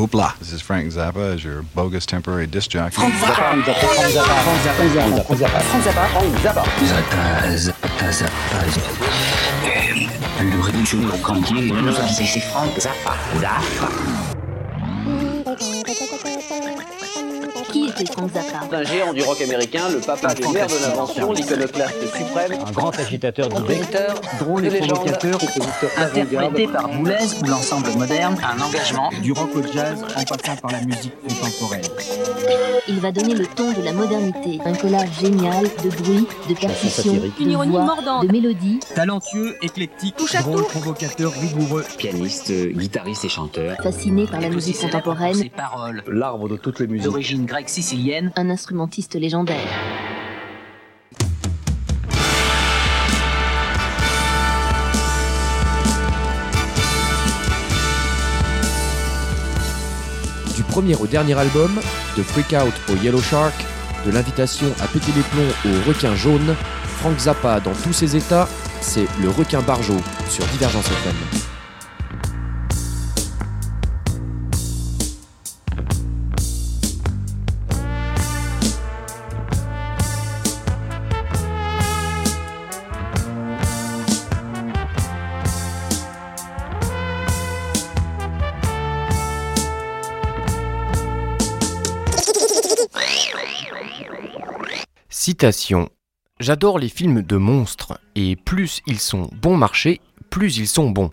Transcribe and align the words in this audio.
Hoopla. 0.00 0.38
This 0.38 0.52
is 0.52 0.62
Frank 0.62 0.90
Zappa 0.90 1.34
as 1.34 1.44
your 1.44 1.60
bogus 1.60 2.06
temporary 2.06 2.46
disc 2.46 2.70
jockey. 2.70 2.94
Frank 2.96 3.12
Zappa. 3.16 3.34
Frank 3.34 3.64
Zappa. 3.66 3.84
Frank 3.84 4.14
Zappa. 4.14 4.40
Frank 4.46 4.96
Zappa. 4.96 5.60
Frank 5.60 5.84
Zappa. 5.84 6.00
Frank 6.00 6.40
Zappa. 6.40 6.64
Frank 12.48 12.76
Zappa. 12.80 13.12
Zappa. 13.42 13.90
Eh, 16.82 16.99
Qui 17.72 17.86
était 17.88 18.06
Frank 18.12 18.30
Zappa? 18.32 18.76
Un 18.76 18.82
géant 18.84 19.12
du 19.12 19.22
rock 19.22 19.40
américain, 19.40 19.88
le 19.90 19.98
papa 20.00 20.34
des 20.34 20.46
mères 20.48 20.66
de 20.66 20.74
l'invention, 20.82 21.32
l'iconoclaste 21.32 22.00
suprême, 22.16 22.58
Un 22.66 22.70
grand 22.72 22.98
agitateur 22.98 23.48
d'idées. 23.48 23.80
Drôle 24.40 24.66
et 24.66 24.78
provocateur, 24.80 25.38
compositeur 25.38 25.90
Interprété 25.98 26.66
par 26.68 26.88
Boulez 26.88 27.16
ou 27.40 27.44
l'ensemble 27.46 27.90
moderne, 27.96 28.36
un 28.42 28.60
engagement. 28.60 29.10
du 29.22 29.32
rock 29.32 29.50
au 29.54 29.62
jazz 29.72 30.02
en 30.16 30.22
passant 30.24 30.56
par 30.56 30.72
la 30.72 30.80
musique 30.82 31.12
contemporaine. 31.22 31.82
Il 32.88 32.98
va 32.98 33.12
donner 33.12 33.34
le 33.34 33.46
ton 33.46 33.70
de 33.72 33.82
la 33.82 33.92
modernité. 33.92 34.58
Un 34.64 34.72
collage 34.74 35.08
génial 35.20 35.64
de 35.84 35.88
bruits, 35.90 36.26
de 36.48 36.54
percussions, 36.54 36.90
satirique. 36.90 37.38
de 37.38 37.42
Une 37.44 37.50
ironie 37.52 37.70
voix, 37.72 37.84
mordante. 37.84 38.26
de 38.26 38.32
mélodies, 38.32 38.80
Talentueux, 38.94 39.56
éclectique, 39.62 40.16
drôle, 40.40 40.64
provocateur, 40.64 41.32
rigoureux. 41.32 41.84
Pianiste, 41.98 42.50
guitariste 42.52 43.24
et 43.26 43.28
chanteur. 43.28 43.76
fasciné 43.82 44.26
par 44.26 44.40
la 44.40 44.48
musique 44.48 44.76
Ses 44.76 44.86
contemporaine, 44.86 45.48
paroles, 45.50 46.02
l'arbre 46.08 46.48
de 46.48 46.56
toutes 46.56 46.80
les 46.80 46.86
musiques. 46.86 47.04
d'origine 47.04 47.44
grecque 47.44 47.59
sicilienne, 47.68 48.32
un 48.36 48.50
instrumentiste 48.50 49.14
légendaire. 49.14 49.56
Du 60.56 60.62
premier 60.64 60.94
au 60.96 61.06
dernier 61.06 61.38
album, 61.38 61.80
de 62.16 62.22
Freak 62.22 62.52
Out 62.52 62.74
au 62.92 62.96
Yellow 63.02 63.20
Shark, 63.20 63.54
de 64.06 64.10
l'invitation 64.10 64.68
à 64.80 64.86
péter 64.86 65.12
les 65.14 65.22
plombs 65.22 65.70
au 65.70 65.88
requin 65.88 66.14
jaune, 66.14 66.54
Frank 66.98 67.18
Zappa 67.18 67.60
dans 67.60 67.72
tous 67.72 67.92
ses 67.92 68.16
états, 68.16 68.48
c'est 68.80 69.06
le 69.20 69.28
requin 69.28 69.62
barjo 69.62 69.96
sur 70.28 70.44
Divergence 70.46 70.86
FM. 70.86 71.49
J'adore 96.40 96.78
les 96.78 96.88
films 96.88 97.22
de 97.22 97.36
monstres, 97.36 98.00
et 98.14 98.36
plus 98.36 98.80
ils 98.86 98.98
sont 98.98 99.28
bon 99.42 99.56
marché, 99.56 100.00
plus 100.30 100.56
ils 100.56 100.68
sont 100.68 100.90
bons. 100.90 101.10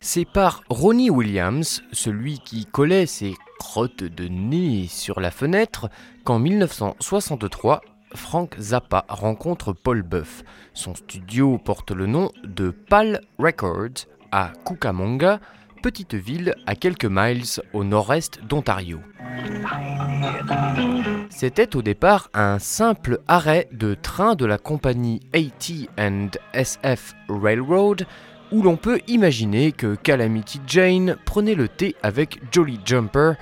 C'est 0.00 0.24
par 0.24 0.62
Ronnie 0.68 1.10
Williams, 1.10 1.82
celui 1.92 2.40
qui 2.40 2.66
collait 2.66 3.06
ses 3.06 3.34
crottes 3.58 4.04
de 4.04 4.28
nez 4.28 4.86
sur 4.88 5.20
la 5.20 5.30
fenêtre, 5.30 5.90
qu'en 6.24 6.38
1963, 6.38 7.80
Frank 8.14 8.56
Zappa 8.58 9.04
rencontre 9.08 9.72
Paul 9.72 10.02
Buff. 10.02 10.42
Son 10.74 10.94
studio 10.94 11.58
porte 11.58 11.90
le 11.90 12.06
nom 12.06 12.30
de 12.44 12.70
Pal 12.70 13.20
Records 13.38 14.06
à 14.32 14.52
Cucamonga, 14.64 15.40
petite 15.80 16.14
ville 16.14 16.54
à 16.66 16.74
quelques 16.74 17.04
miles 17.04 17.44
au 17.72 17.84
nord-est 17.84 18.40
d'Ontario. 18.44 19.00
C'était 21.30 21.76
au 21.76 21.82
départ 21.82 22.30
un 22.34 22.58
simple 22.58 23.20
arrêt 23.28 23.68
de 23.72 23.94
train 23.94 24.34
de 24.34 24.44
la 24.44 24.58
compagnie 24.58 25.20
AT&SF 25.32 27.14
Railroad 27.28 28.06
où 28.50 28.62
l'on 28.62 28.76
peut 28.76 29.00
imaginer 29.06 29.72
que 29.72 29.94
Calamity 29.94 30.60
Jane 30.66 31.16
prenait 31.24 31.54
le 31.54 31.68
thé 31.68 31.94
avec 32.02 32.40
Jolly 32.50 32.80
Jumper 32.84 33.34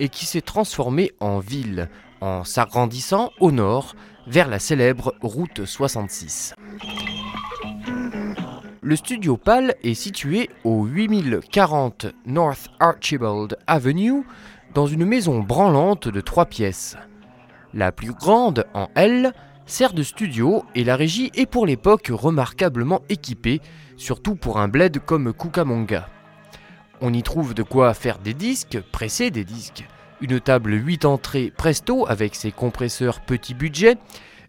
et 0.00 0.08
qui 0.08 0.24
s'est 0.24 0.40
transformé 0.40 1.12
en 1.20 1.38
ville 1.40 1.88
en 2.20 2.44
s'agrandissant 2.44 3.32
au 3.40 3.50
nord 3.50 3.94
vers 4.26 4.48
la 4.48 4.58
célèbre 4.58 5.14
route 5.20 5.64
66. 5.64 6.54
Le 8.84 8.96
studio 8.96 9.36
PAL 9.36 9.76
est 9.84 9.94
situé 9.94 10.50
au 10.64 10.86
8040 10.86 12.06
North 12.26 12.68
Archibald 12.80 13.56
Avenue 13.68 14.24
dans 14.74 14.88
une 14.88 15.04
maison 15.04 15.38
branlante 15.38 16.08
de 16.08 16.20
trois 16.20 16.46
pièces. 16.46 16.96
La 17.74 17.92
plus 17.92 18.12
grande 18.12 18.66
en 18.74 18.88
L 18.96 19.34
sert 19.66 19.92
de 19.92 20.02
studio 20.02 20.64
et 20.74 20.82
la 20.82 20.96
régie 20.96 21.30
est 21.36 21.46
pour 21.46 21.64
l'époque 21.64 22.10
remarquablement 22.12 23.02
équipée, 23.08 23.60
surtout 23.96 24.34
pour 24.34 24.58
un 24.58 24.66
bled 24.66 24.98
comme 24.98 25.32
Cucamonga. 25.32 26.08
On 27.00 27.12
y 27.12 27.22
trouve 27.22 27.54
de 27.54 27.62
quoi 27.62 27.94
faire 27.94 28.18
des 28.18 28.34
disques, 28.34 28.80
presser 28.90 29.30
des 29.30 29.44
disques, 29.44 29.86
une 30.20 30.40
table 30.40 30.72
8 30.72 31.04
entrées 31.04 31.52
presto 31.56 32.04
avec 32.08 32.34
ses 32.34 32.50
compresseurs 32.50 33.20
petit 33.20 33.54
budget, 33.54 33.96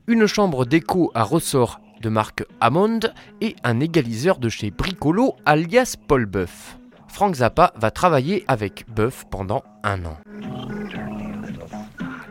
une 0.08 0.26
chambre 0.26 0.66
d'écho 0.66 1.12
à 1.14 1.22
ressort 1.22 1.80
de 2.04 2.10
marque 2.10 2.46
Hammond 2.60 3.00
et 3.42 3.56
un 3.64 3.80
égaliseur 3.80 4.38
de 4.38 4.50
chez 4.50 4.72
Bricolo 4.72 5.36
alias 5.46 5.96
Paul 6.08 6.26
Buff. 6.26 6.78
Frank 7.08 7.36
Zappa 7.36 7.74
va 7.78 7.92
travailler 7.92 8.44
avec 8.48 8.86
Buff 8.90 9.24
pendant 9.32 9.64
un 9.84 10.04
an. 10.06 10.18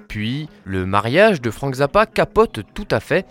Puis, 0.09 0.49
le 0.65 0.85
mariage 0.85 1.41
de 1.41 1.51
Frank 1.51 1.75
Zappa 1.75 2.05
capote 2.05 2.61
tout 2.75 2.87
à 2.91 3.01
fait. 3.01 3.27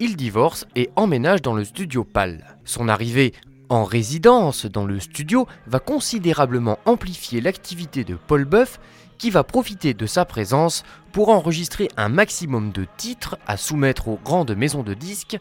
Il 0.00 0.16
divorce 0.16 0.66
et 0.74 0.88
emménage 0.96 1.42
dans 1.42 1.54
le 1.54 1.64
studio 1.64 2.04
PAL. 2.04 2.56
Son 2.64 2.88
arrivée 2.88 3.34
en 3.68 3.84
résidence 3.84 4.64
dans 4.64 4.86
le 4.86 4.98
studio 4.98 5.46
va 5.66 5.78
considérablement 5.78 6.78
amplifier 6.86 7.42
l'activité 7.42 8.04
de 8.04 8.14
Paul 8.14 8.46
Buff 8.46 8.80
qui 9.18 9.30
va 9.30 9.44
profiter 9.44 9.92
de 9.92 10.06
sa 10.06 10.24
présence 10.24 10.84
pour 11.12 11.28
enregistrer 11.28 11.88
un 11.98 12.08
maximum 12.08 12.72
de 12.72 12.86
titres 12.96 13.38
à 13.46 13.58
soumettre 13.58 14.08
aux 14.08 14.18
grandes 14.24 14.56
maisons 14.56 14.82
de 14.82 14.94
disques 14.94 15.38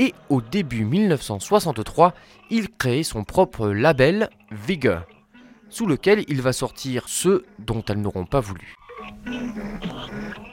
et 0.00 0.14
au 0.30 0.40
début 0.40 0.86
1963, 0.86 2.14
il 2.48 2.70
crée 2.70 3.02
son 3.02 3.22
propre 3.22 3.68
label 3.68 4.30
Vigor, 4.50 5.02
sous 5.68 5.86
lequel 5.86 6.24
il 6.26 6.40
va 6.40 6.54
sortir 6.54 7.04
ceux 7.06 7.44
dont 7.58 7.84
elles 7.86 8.00
n'auront 8.00 8.24
pas 8.24 8.40
voulu. 8.40 8.74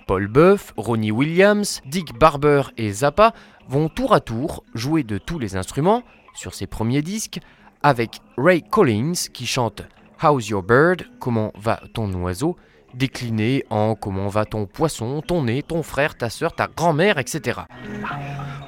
Paul 0.06 0.28
Buff, 0.28 0.74
Ronnie 0.76 1.12
Williams, 1.12 1.82
Dick 1.86 2.14
Barber 2.20 2.64
et 2.76 2.92
Zappa 2.92 3.34
vont 3.70 3.88
tour 3.88 4.14
à 4.14 4.20
tour 4.20 4.66
jouer 4.74 5.04
de 5.04 5.18
tous 5.18 5.40
les 5.40 5.56
instruments 5.56 6.04
sur 6.36 6.54
ses 6.54 6.68
premiers 6.68 7.02
disques, 7.02 7.40
avec 7.84 8.20
Ray 8.38 8.62
Collins 8.62 9.30
qui 9.32 9.48
chante 9.48 9.82
How's 10.22 10.50
Your 10.50 10.62
Bird 10.62 11.08
Comment 11.22 11.54
va 11.56 11.80
ton 11.94 12.14
oiseau 12.16 12.58
décliné 12.94 13.66
en 13.70 13.96
Comment 13.96 14.28
va 14.28 14.46
ton 14.46 14.66
poisson, 14.66 15.22
ton 15.22 15.44
nez, 15.44 15.64
ton 15.64 15.84
frère, 15.84 16.18
ta 16.18 16.30
soeur, 16.30 16.54
ta 16.54 16.68
grand-mère, 16.68 17.18
etc. 17.18 17.62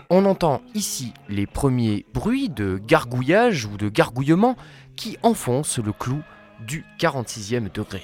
On 0.10 0.26
entend 0.26 0.62
ici 0.74 1.14
les 1.28 1.46
premiers 1.46 2.06
bruits 2.14 2.50
de 2.50 2.82
gargouillage 2.86 3.66
ou 3.66 3.78
de 3.78 3.90
gargouillement 3.90 4.56
qui 4.96 5.18
enfoncent 5.24 5.80
le 5.80 5.94
clou 5.94 6.22
du 6.66 6.86
46e 7.00 7.72
degré. 7.72 8.04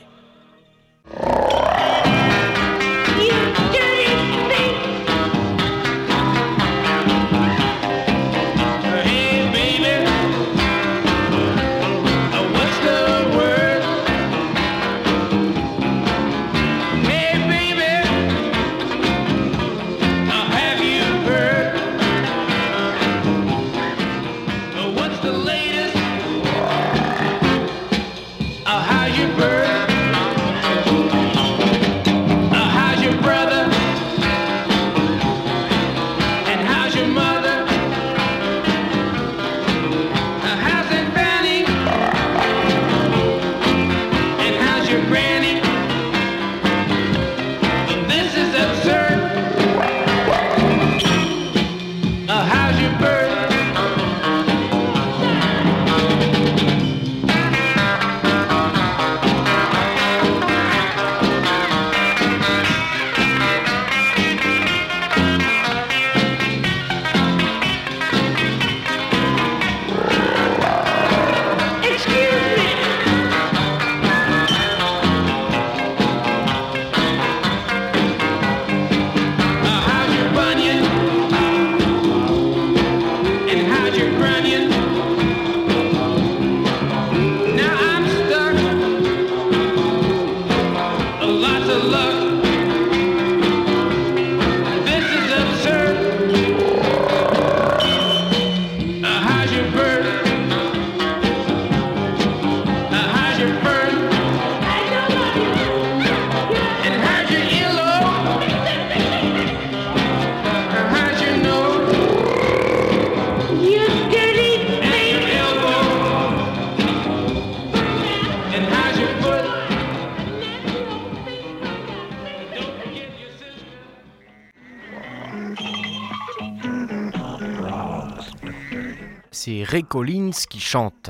Ray 129.68 129.84
Collins 129.84 130.46
qui 130.48 130.60
chante. 130.60 131.10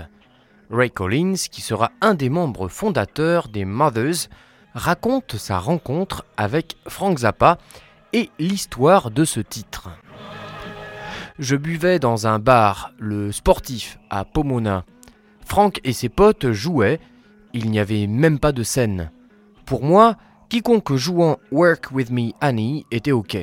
Ray 0.69 0.89
Collins, 0.89 1.35
qui 1.51 1.59
sera 1.59 1.91
un 1.99 2.13
des 2.13 2.29
membres 2.29 2.69
fondateurs 2.69 3.49
des 3.49 3.65
Mothers, 3.65 4.29
raconte 4.73 5.35
sa 5.35 5.59
rencontre 5.59 6.25
avec 6.37 6.77
Frank 6.87 7.17
Zappa 7.19 7.57
et 8.13 8.29
l'histoire 8.39 9.11
de 9.11 9.25
ce 9.25 9.41
titre. 9.41 9.89
Je 11.37 11.57
buvais 11.57 11.99
dans 11.99 12.27
un 12.27 12.39
bar, 12.39 12.93
le 12.97 13.33
sportif, 13.33 13.99
à 14.09 14.23
Pomona. 14.23 14.85
Frank 15.45 15.81
et 15.83 15.91
ses 15.91 16.07
potes 16.07 16.51
jouaient, 16.51 17.01
il 17.53 17.69
n'y 17.69 17.79
avait 17.79 18.07
même 18.07 18.39
pas 18.39 18.53
de 18.53 18.63
scène. 18.63 19.11
Pour 19.65 19.83
moi, 19.83 20.15
quiconque 20.47 20.95
jouant 20.95 21.39
Work 21.51 21.89
With 21.91 22.09
Me 22.09 22.31
Annie 22.39 22.85
était 22.89 23.11
OK. 23.11 23.37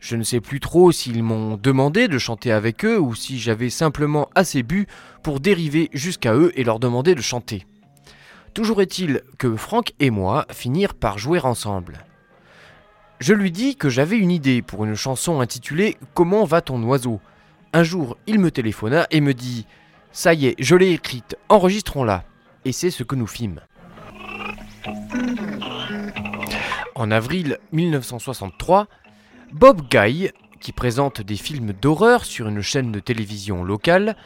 Je 0.00 0.16
ne 0.16 0.22
sais 0.22 0.40
plus 0.40 0.60
trop 0.60 0.92
s'ils 0.92 1.22
m'ont 1.22 1.58
demandé 1.58 2.08
de 2.08 2.18
chanter 2.18 2.52
avec 2.52 2.84
eux 2.86 2.98
ou 2.98 3.14
si 3.14 3.38
j'avais 3.38 3.68
simplement 3.68 4.30
assez 4.34 4.62
bu 4.62 4.86
pour 5.22 5.40
dériver 5.40 5.90
jusqu'à 5.92 6.34
eux 6.34 6.52
et 6.58 6.64
leur 6.64 6.80
demander 6.80 7.14
de 7.14 7.20
chanter. 7.20 7.66
Toujours 8.54 8.80
est-il 8.80 9.20
que 9.38 9.54
Frank 9.56 9.92
et 10.00 10.10
moi 10.10 10.46
finirent 10.50 10.94
par 10.94 11.18
jouer 11.18 11.38
ensemble. 11.40 12.04
Je 13.20 13.34
lui 13.34 13.52
dis 13.52 13.76
que 13.76 13.90
j'avais 13.90 14.16
une 14.16 14.30
idée 14.30 14.62
pour 14.62 14.86
une 14.86 14.94
chanson 14.94 15.40
intitulée 15.40 15.98
Comment 16.14 16.44
va 16.44 16.62
ton 16.62 16.82
oiseau? 16.82 17.20
Un 17.74 17.84
jour, 17.84 18.16
il 18.26 18.40
me 18.40 18.50
téléphona 18.50 19.06
et 19.10 19.20
me 19.20 19.34
dit 19.34 19.66
Ça 20.10 20.32
y 20.32 20.46
est, 20.46 20.56
je 20.58 20.74
l'ai 20.74 20.92
écrite, 20.92 21.36
enregistrons-la. 21.50 22.24
Et 22.64 22.72
c'est 22.72 22.90
ce 22.90 23.02
que 23.02 23.14
nous 23.14 23.26
fîmes. 23.26 23.60
En 26.94 27.10
avril 27.10 27.58
1963, 27.72 28.88
Bob 29.52 29.82
Guy, 29.90 30.30
qui 30.60 30.72
présente 30.72 31.20
des 31.20 31.36
films 31.36 31.72
d'horreur 31.72 32.24
sur 32.24 32.48
une 32.48 32.60
chaîne 32.60 32.92
de 32.92 33.00
télévision 33.00 33.64
locale, 33.64 34.16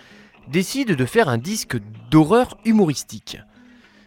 décide 0.48 0.94
de 0.94 1.04
faire 1.06 1.28
un 1.28 1.38
disque 1.38 1.78
d'horreur 2.10 2.58
humoristique. 2.66 3.38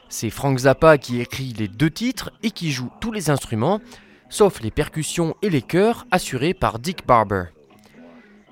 C'est 0.10 0.30
Frank 0.30 0.60
Zappa 0.60 0.98
qui 0.98 1.20
écrit 1.20 1.54
les 1.54 1.68
deux 1.68 1.90
titres 1.90 2.32
et 2.44 2.52
qui 2.52 2.72
joue 2.72 2.92
tous 3.02 3.12
les 3.12 3.30
instruments, 3.30 3.82
sauf 4.30 4.62
les 4.62 4.72
percussions 4.72 5.36
et 5.42 5.50
les 5.50 5.64
chœurs 5.64 6.06
assurés 6.12 6.54
par 6.54 6.78
Dick 6.78 7.06
Barber. 7.08 7.46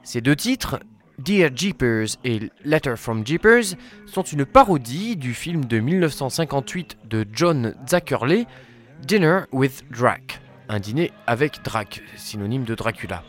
Ces 0.03 0.21
deux 0.21 0.35
titres, 0.35 0.79
Dear 1.19 1.51
Jeepers 1.55 2.17
et 2.23 2.49
Letter 2.63 2.95
from 2.97 3.25
Jeepers, 3.25 3.75
sont 4.05 4.23
une 4.23 4.45
parodie 4.45 5.15
du 5.15 5.33
film 5.33 5.65
de 5.65 5.79
1958 5.79 6.97
de 7.05 7.25
John 7.31 7.75
Zackerley, 7.87 8.47
Dinner 9.07 9.41
with 9.51 9.83
Drac, 9.91 10.41
un 10.69 10.79
dîner 10.79 11.11
avec 11.27 11.63
Drac, 11.63 12.01
synonyme 12.15 12.63
de 12.63 12.75
Dracula. 12.75 13.23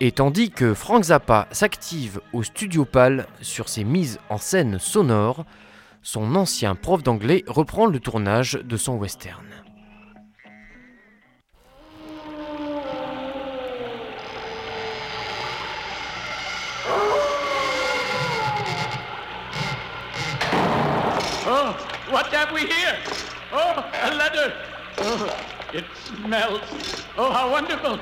Et 0.00 0.12
tandis 0.12 0.50
que 0.50 0.74
Frank 0.74 1.04
Zappa 1.04 1.48
s'active 1.50 2.20
au 2.32 2.42
Studio 2.42 2.84
Pal 2.84 3.26
sur 3.40 3.68
ses 3.68 3.84
mises 3.84 4.18
en 4.28 4.38
scène 4.38 4.78
sonores, 4.78 5.44
son 6.02 6.34
ancien 6.36 6.74
prof 6.74 7.02
d'anglais 7.02 7.44
reprend 7.46 7.86
le 7.86 7.98
tournage 7.98 8.52
de 8.62 8.76
son 8.76 8.96
western. 8.96 9.44
Oh, 21.48 21.74
what 22.12 22.32
have 22.32 22.52
we 22.52 22.62
here? 22.62 22.98
Oh, 23.52 23.82
a 24.02 24.14
letter. 24.14 25.55
It 25.72 25.84
smells. 26.04 26.62
Oh, 27.16 27.30
how 27.30 27.50
wonderful. 27.50 27.98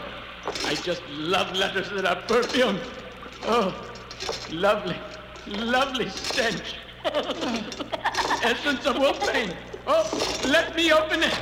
I 0.65 0.75
just 0.75 1.03
love 1.11 1.55
letters 1.57 1.89
that 1.91 2.05
are 2.05 2.21
perfumed. 2.23 2.81
Oh, 3.47 3.75
lovely, 4.51 4.97
lovely 5.47 6.09
stench. 6.09 6.75
Essence 7.05 8.87
of 8.87 8.97
wolfbane. 8.97 9.55
Oh, 9.87 10.05
let 10.47 10.75
me 10.77 10.93
open 10.93 11.23
it. 11.23 11.35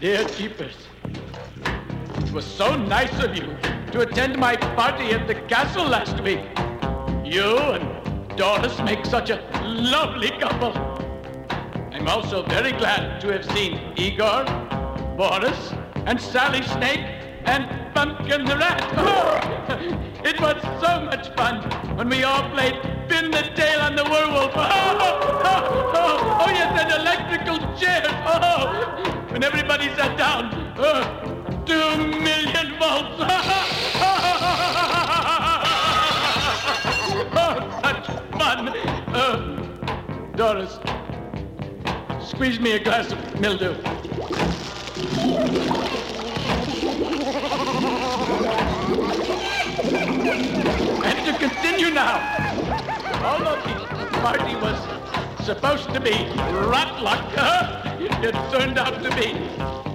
Dear 0.00 0.24
Jeepers, 0.28 0.76
it 2.16 2.32
was 2.32 2.44
so 2.44 2.76
nice 2.76 3.12
of 3.22 3.36
you 3.36 3.56
to 3.92 4.00
attend 4.00 4.38
my 4.38 4.56
party 4.56 5.10
at 5.10 5.26
the 5.26 5.34
castle 5.34 5.84
last 5.84 6.20
week. 6.20 6.40
You 7.24 7.58
and 7.58 8.36
Doris 8.36 8.78
make 8.80 9.04
such 9.04 9.30
a 9.30 9.40
lovely 9.62 10.30
couple. 10.30 10.89
I'm 12.00 12.08
also 12.08 12.42
very 12.42 12.72
glad 12.72 13.20
to 13.20 13.28
have 13.30 13.44
seen 13.52 13.78
Igor, 13.94 14.44
Boris, 15.18 15.74
and 16.06 16.18
Sally 16.18 16.62
Snake, 16.62 17.04
and 17.44 17.68
Pumpkin 17.94 18.46
the 18.46 18.56
Rat. 18.56 18.80
It 20.24 20.40
was 20.40 20.56
so 20.82 21.00
much 21.04 21.28
fun 21.36 21.60
when 21.98 22.08
we 22.08 22.24
all 22.24 22.48
played 22.50 22.80
Pin 23.06 23.30
the 23.30 23.42
Tail 23.54 23.80
on 23.80 23.96
the 23.96 24.04
Werewolf. 24.04 24.52
Oh, 24.54 24.60
oh, 24.64 25.42
oh, 25.94 26.38
oh 26.46 26.50
yes, 26.50 26.72
and 26.80 26.90
electrical 27.02 27.58
chairs. 27.76 28.06
Oh, 28.24 29.26
when 29.32 29.44
everybody 29.44 29.88
sat 29.94 30.16
down. 30.16 30.72
Oh, 30.78 31.02
two 31.66 31.96
million 32.18 32.78
volts. 32.78 33.20
Oh, 37.32 37.80
such 37.82 38.06
fun. 38.38 38.72
Oh, 39.14 39.36
Doris, 40.34 40.78
squeeze 42.30 42.60
me 42.60 42.72
a 42.72 42.78
glass 42.78 43.10
of 43.10 43.40
mildew. 43.40 43.74
And 51.02 51.18
to 51.26 51.32
continue 51.38 51.90
now, 51.90 52.16
although 53.24 53.60
the 53.98 54.06
party 54.22 54.54
was 54.56 54.78
supposed 55.44 55.92
to 55.92 56.00
be 56.00 56.12
rot 56.70 57.02
luck, 57.02 57.24
it 58.00 58.34
turned 58.52 58.78
out 58.78 59.02
to 59.02 59.10
be 59.16 59.32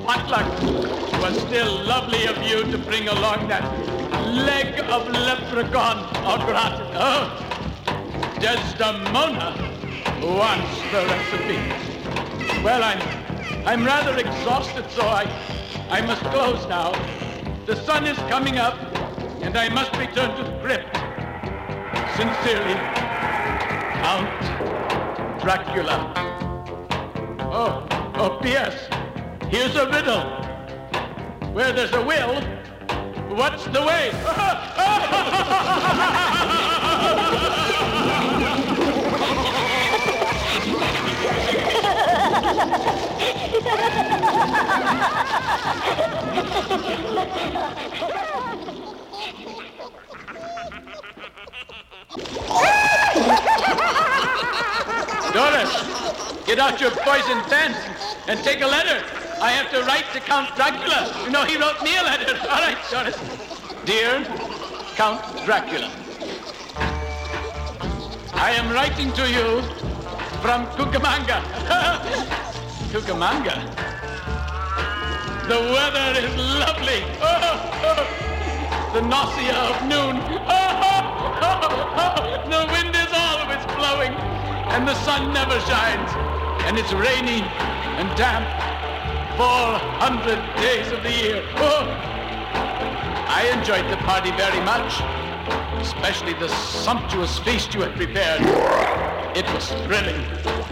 potluck. 0.03 0.45
It 0.61 1.21
was 1.21 1.39
still 1.41 1.83
lovely 1.85 2.25
of 2.25 2.37
you 2.43 2.69
to 2.69 2.77
bring 2.77 3.07
along 3.07 3.47
that 3.47 3.63
leg 4.27 4.79
of 4.89 5.07
leprechaun 5.09 5.97
au 6.25 6.37
gratin. 6.45 6.87
Oh, 6.95 8.37
Desdemona 8.41 9.55
wants 10.21 10.81
the 10.91 11.05
recipe. 11.05 11.84
Well, 12.65 12.83
I'm 12.83 12.99
I'm 13.67 13.85
rather 13.85 14.17
exhausted, 14.17 14.89
so 14.89 15.03
I 15.03 15.25
I 15.91 16.01
must 16.01 16.23
close 16.23 16.67
now. 16.67 16.93
The 17.67 17.75
sun 17.75 18.07
is 18.07 18.17
coming 18.27 18.57
up, 18.57 18.73
and 19.43 19.55
I 19.55 19.69
must 19.69 19.95
return 19.95 20.35
to 20.35 20.59
crypt. 20.63 20.95
Sincerely, 22.17 22.73
Count 24.01 24.41
Dracula. 25.43 26.11
Oh, 27.53 27.85
oh, 28.15 28.39
P.S. 28.41 28.89
Here's 29.47 29.75
a 29.75 29.85
riddle. 29.91 30.23
Where 31.53 31.71
there's 31.71 31.93
a 31.93 32.03
will, 32.03 32.41
what's 33.37 33.65
the 33.65 33.83
way? 33.83 34.09
Doris, 55.35 56.45
get 56.45 56.59
out 56.59 56.79
your 56.79 56.91
poison 56.91 57.41
pen 57.49 57.75
and 58.27 58.39
take 58.39 58.61
a 58.61 58.67
letter. 58.67 59.03
I 59.41 59.51
have 59.51 59.69
to 59.71 59.83
write 59.83 60.05
to 60.13 60.21
Count 60.21 60.55
Dracula. 60.55 61.13
You 61.25 61.31
know, 61.31 61.43
he 61.43 61.57
wrote 61.57 61.81
me 61.83 61.97
a 61.97 62.03
letter. 62.03 62.37
All 62.49 62.61
right, 62.61 62.77
Doris. 62.89 63.17
Dear 63.83 64.23
Count 64.95 65.21
Dracula, 65.45 65.91
I 68.33 68.51
am 68.51 68.71
writing 68.71 69.11
to 69.13 69.29
you 69.29 69.61
from 70.41 70.65
Cucamonga. 70.77 72.41
Cucamonga? 72.95 73.59
The 75.49 75.59
weather 75.75 76.17
is 76.17 76.33
lovely. 76.63 77.03
Oh, 77.19 77.27
oh, 77.27 77.91
oh. 77.91 78.93
the 78.93 79.01
nausea 79.01 79.51
of 79.51 79.81
noon. 79.83 80.15
the 82.47 82.63
wind 82.71 82.95
is 82.95 83.11
always 83.11 83.65
blowing, 83.75 84.13
and 84.71 84.87
the 84.87 84.95
sun 85.03 85.33
never 85.33 85.59
shines, 85.67 86.09
and 86.63 86.77
it's 86.77 86.93
rainy 86.93 87.41
and 87.99 88.07
damp. 88.15 88.47
400 89.35 90.55
days 90.55 90.89
of 90.93 91.03
the 91.03 91.11
year. 91.11 91.43
Oh, 91.57 91.83
I 93.27 93.51
enjoyed 93.57 93.91
the 93.91 93.97
party 94.05 94.31
very 94.37 94.63
much, 94.63 95.01
especially 95.81 96.31
the 96.35 96.47
sumptuous 96.47 97.39
feast 97.39 97.73
you 97.73 97.81
had 97.81 97.93
prepared. 97.97 98.39
It 99.35 99.45
was 99.53 99.67
thrilling. 99.83 100.64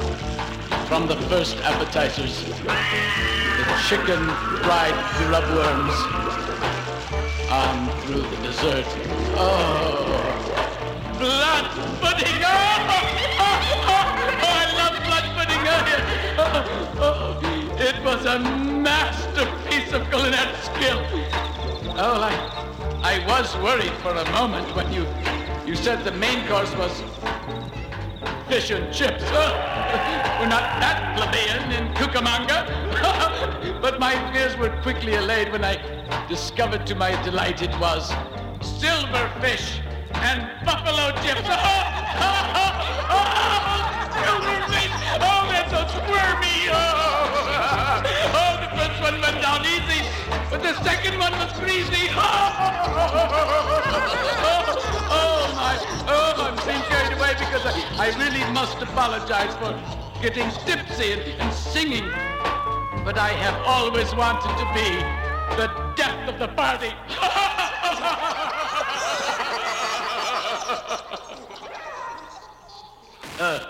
From 0.93 1.07
the 1.07 1.15
first 1.27 1.57
appetizers, 1.57 2.43
the 2.45 3.75
chicken 3.89 4.23
fried 4.61 4.93
grub 5.17 5.43
worms, 5.55 5.95
on 7.49 7.89
um, 7.89 7.99
through 8.01 8.21
the 8.21 8.37
dessert. 8.43 8.85
Oh, 9.35 10.05
blood 11.17 11.65
pudding. 11.99 12.37
Oh, 12.45 12.85
oh, 12.93 13.49
oh, 13.89 14.05
I 14.45 14.65
love 14.77 14.95
blood 15.07 15.25
pudding. 15.33 15.63
Oh, 17.01 17.39
it 17.79 18.03
was 18.05 18.25
a 18.27 18.37
masterpiece 18.37 19.91
of 19.93 20.07
culinary 20.11 20.55
skill. 20.57 21.01
Oh, 21.97 22.21
I, 22.21 22.33
I 23.01 23.25
was 23.25 23.57
worried 23.57 23.93
for 24.03 24.11
a 24.11 24.31
moment 24.31 24.75
when 24.75 24.93
you, 24.93 25.07
you 25.65 25.75
said 25.75 26.03
the 26.03 26.11
main 26.11 26.47
course 26.47 26.71
was 26.75 27.01
fish 28.47 28.71
and 28.71 28.93
chips. 28.93 29.23
We're 29.23 30.49
not 30.49 30.79
that 30.81 31.15
plebeian 31.15 31.71
in 31.71 31.93
Cucamonga. 31.93 32.67
but 33.81 33.99
my 33.99 34.15
fears 34.31 34.55
were 34.57 34.69
quickly 34.81 35.15
allayed 35.15 35.51
when 35.51 35.63
I 35.63 35.77
discovered 36.27 36.85
to 36.87 36.95
my 36.95 37.21
delight 37.23 37.61
it 37.61 37.77
was 37.79 38.11
silverfish 38.59 39.79
and 40.13 40.49
buffalo 40.65 41.11
chips. 41.21 41.41
oh, 41.45 41.57
silverfish! 44.11 44.93
Oh, 45.19 45.47
that's 45.51 45.71
so 45.71 45.87
squirmy! 45.99 46.69
Oh, 46.71 46.77
oh, 48.39 48.53
the 48.63 48.69
first 48.77 49.01
one 49.01 49.21
went 49.21 49.41
down 49.41 49.65
easy, 49.65 50.01
but 50.49 50.61
the 50.61 50.73
second 50.83 51.19
one 51.19 51.31
was 51.33 51.51
greasy. 51.59 52.09
Oh, 52.11 52.19
oh 55.09 55.53
my! 55.55 55.77
Oh, 56.07 56.32
I'm 56.32 56.32
being 56.32 56.32
carried 56.32 56.32
away 56.32 56.32
because 57.53 57.75
I, 57.99 58.07
I 58.07 58.09
really 58.17 58.43
must 58.51 58.81
apologize 58.81 59.55
for 59.57 59.79
getting 60.23 60.49
tipsy 60.65 61.11
and, 61.11 61.21
and 61.21 61.53
singing. 61.53 62.09
But 63.05 63.19
I 63.19 63.29
have 63.29 63.61
always 63.67 64.11
wanted 64.15 64.57
to 64.57 64.65
be 64.73 64.89
the 65.55 65.67
death 65.95 66.29
of 66.29 66.39
the 66.39 66.47
party. 66.47 66.87
uh, 73.39 73.67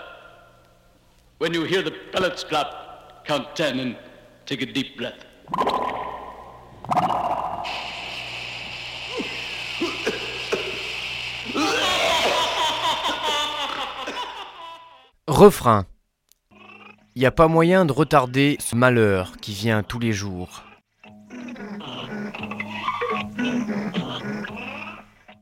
when 1.36 1.52
you 1.52 1.64
hear 1.64 1.82
the 1.82 1.92
pellets 2.10 2.42
drop, 2.42 3.26
count 3.26 3.54
ten 3.54 3.80
and 3.80 3.98
take 4.46 4.62
a 4.62 4.66
deep 4.66 4.96
breath. 4.96 5.26
Refrain. 15.26 15.86
Il 17.14 17.20
n'y 17.20 17.26
a 17.26 17.30
pas 17.30 17.48
moyen 17.48 17.86
de 17.86 17.92
retarder 17.92 18.58
ce 18.60 18.76
malheur 18.76 19.38
qui 19.38 19.54
vient 19.54 19.82
tous 19.82 19.98
les 19.98 20.12
jours. 20.12 20.64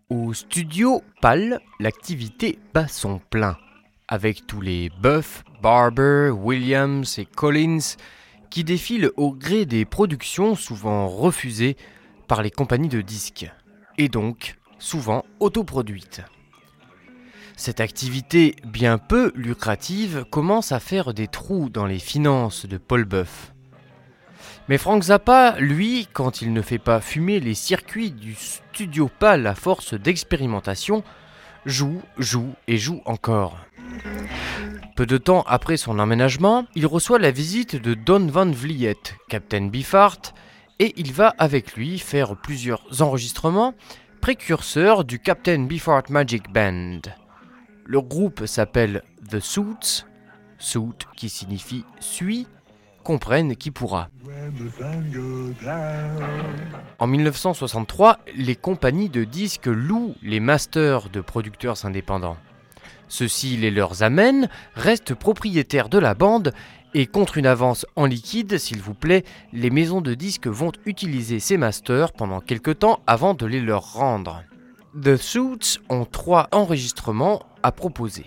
Au 0.09 0.33
studio 0.35 1.03
PAL, 1.21 1.61
l'activité 1.81 2.61
bat 2.73 2.87
son 2.87 3.19
plein, 3.19 3.57
avec 4.07 4.47
tous 4.47 4.61
les 4.61 4.89
Buff, 5.01 5.43
Barber, 5.61 6.31
Williams 6.31 7.19
et 7.19 7.27
Collins 7.27 7.97
qui 8.51 8.62
défilent 8.62 9.11
au 9.17 9.33
gré 9.33 9.67
des 9.67 9.85
productions 9.85 10.55
souvent 10.55 11.09
refusées 11.09 11.77
par 12.29 12.43
les 12.43 12.53
compagnies 12.53 12.89
de 12.89 13.01
disques, 13.01 13.51
et 13.99 14.09
donc 14.09 14.59
souvent 14.79 15.25
autoproduites. 15.41 16.23
Cette 17.56 17.80
activité 17.80 18.56
bien 18.64 18.99
peu 18.99 19.32
lucrative 19.35 20.25
commence 20.30 20.73
à 20.73 20.80
faire 20.80 21.14
des 21.14 21.28
trous 21.28 21.68
dans 21.68 21.87
les 21.87 21.99
finances 21.99 22.66
de 22.66 22.78
Paul 22.78 23.04
Buff. 23.04 23.52
Mais 24.68 24.78
Frank 24.78 25.02
Zappa, 25.02 25.56
lui, 25.59 26.09
quand 26.12 26.40
il 26.40 26.52
ne 26.52 26.62
fait 26.62 26.78
pas 26.78 27.00
fumer 27.00 27.40
les 27.40 27.54
circuits 27.54 28.11
du 28.11 28.35
studio 28.35 29.11
PAL 29.18 29.47
à 29.47 29.54
force 29.54 29.94
d'expérimentation, 29.94 31.02
joue, 31.66 32.00
joue 32.18 32.54
et 32.68 32.78
joue 32.78 33.02
encore. 33.04 33.59
Peu 34.97 35.06
de 35.06 35.18
temps 35.18 35.44
après 35.47 35.76
son 35.76 35.99
emménagement, 35.99 36.66
il 36.75 36.87
reçoit 36.87 37.18
la 37.18 37.30
visite 37.30 37.76
de 37.76 37.94
Don 37.94 38.26
Van 38.26 38.50
Vliet, 38.50 38.97
Captain 39.28 39.66
Biffart, 39.66 40.21
et 40.78 40.92
il 40.97 41.12
va 41.12 41.35
avec 41.38 41.75
lui 41.75 41.99
faire 41.99 42.37
plusieurs 42.37 43.02
enregistrements 43.02 43.75
précurseurs 44.21 45.04
du 45.04 45.18
Captain 45.18 45.64
Biffart 45.64 46.04
Magic 46.09 46.52
Band. 46.52 47.00
Le 47.85 48.01
groupe 48.01 48.47
s'appelle 48.47 49.03
The 49.31 49.41
Suits, 49.41 50.05
Suit 50.59 51.07
qui 51.17 51.29
signifie 51.29 51.85
suit, 52.01 52.47
comprenne 53.03 53.57
qui 53.57 53.71
pourra. 53.71 54.09
En 56.99 57.07
1963, 57.07 58.19
les 58.37 58.55
compagnies 58.55 59.09
de 59.09 59.25
disques 59.25 59.67
louent 59.67 60.15
les 60.23 60.41
masters 60.41 61.09
de 61.11 61.21
producteurs 61.21 61.85
indépendants. 61.85 62.37
Ceux-ci 63.09 63.57
les 63.57 63.71
leur 63.71 64.03
amènent, 64.03 64.49
restent 64.75 65.15
propriétaires 65.15 65.89
de 65.89 65.99
la 65.99 66.15
bande 66.15 66.53
et 66.95 67.07
contre 67.07 67.39
une 67.39 67.47
avance 67.47 67.87
en 67.97 68.07
liquide, 68.07 68.59
s'il 68.59 68.81
vous 68.81 68.95
plaît, 68.95 69.25
les 69.53 69.71
maisons 69.71 70.01
de 70.01 70.15
disques 70.15 70.47
vont 70.47 70.73
utiliser 70.87 71.41
ces 71.41 71.57
masters 71.57 72.12
pendant 72.12 72.41
quelques 72.41 72.79
temps 72.79 73.01
avant 73.07 73.35
de 73.35 73.47
les 73.47 73.61
leur 73.61 73.95
rendre. 73.95 74.43
The 75.01 75.17
Suits 75.17 75.79
ont 75.89 76.05
trois 76.05 76.49
enregistrements 76.53 77.43
à 77.62 77.73
proposer. 77.73 78.26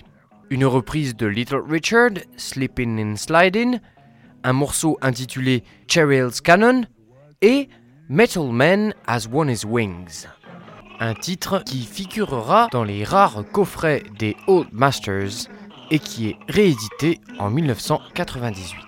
Une 0.50 0.65
reprise 0.65 1.15
de 1.15 1.25
Little 1.25 1.63
Richard, 1.68 2.12
Slippin' 2.38 2.98
and 3.00 3.15
Slidin', 3.15 3.80
un 4.44 4.54
morceau 4.54 4.98
intitulé 5.01 5.63
Cheryl's 5.88 6.42
Cannon 6.42 6.84
et 7.42 7.68
Metal 8.10 8.46
Man 8.51 8.94
Has 9.08 9.27
Won 9.32 9.48
His 9.48 9.65
Wings. 9.65 10.27
Un 11.00 11.13
titre 11.13 11.63
qui 11.65 11.84
figurera 11.84 12.70
dans 12.72 12.84
les 12.84 13.04
rares 13.04 13.44
coffrets 13.51 14.04
des 14.18 14.38
Old 14.48 14.70
Masters 14.72 15.50
et 15.92 16.00
qui 16.00 16.30
est 16.30 16.38
réédité 16.48 17.20
en 17.39 17.50
1998. 17.50 18.86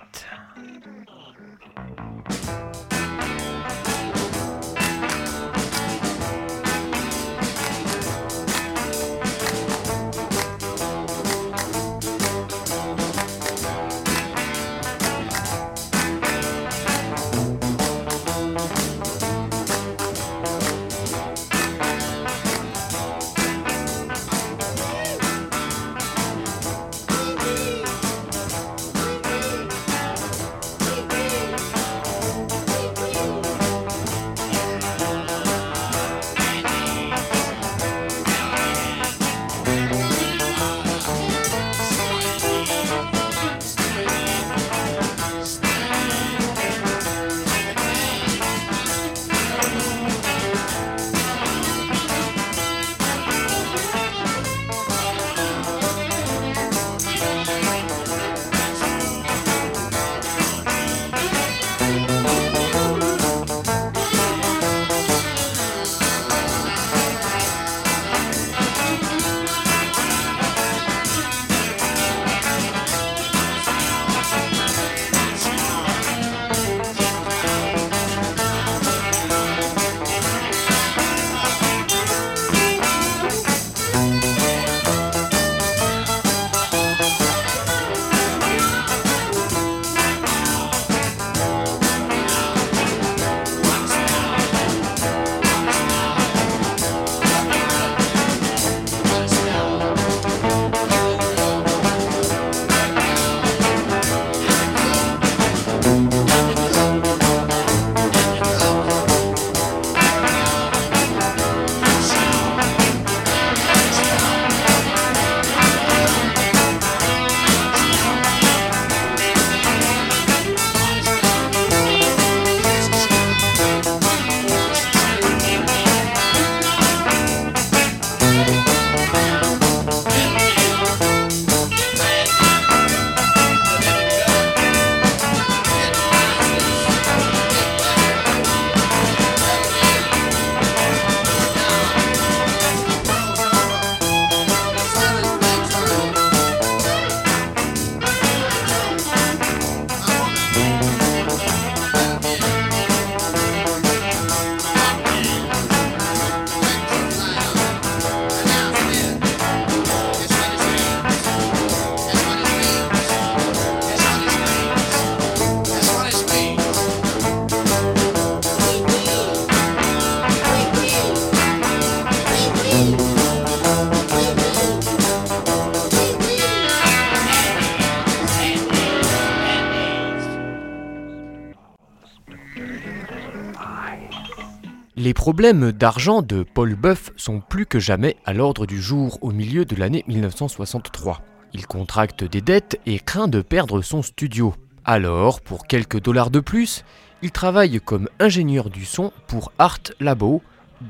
Problèmes 185.28 185.72
d'argent 185.72 186.22
de 186.22 186.42
Paul 186.42 186.74
Buff 186.74 187.12
sont 187.16 187.40
plus 187.40 187.66
que 187.66 187.78
jamais 187.78 188.16
à 188.24 188.32
l'ordre 188.32 188.64
du 188.64 188.80
jour 188.80 189.18
au 189.20 189.30
milieu 189.30 189.66
de 189.66 189.76
l'année 189.76 190.02
1963. 190.08 191.20
Il 191.52 191.66
contracte 191.66 192.24
des 192.24 192.40
dettes 192.40 192.80
et 192.86 192.98
craint 192.98 193.28
de 193.28 193.42
perdre 193.42 193.82
son 193.82 194.00
studio. 194.00 194.54
Alors, 194.86 195.42
pour 195.42 195.66
quelques 195.66 196.00
dollars 196.00 196.30
de 196.30 196.40
plus, 196.40 196.82
il 197.20 197.30
travaille 197.30 197.78
comme 197.78 198.08
ingénieur 198.18 198.70
du 198.70 198.86
son 198.86 199.12
pour 199.26 199.52
Art 199.58 199.82
Labo 200.00 200.40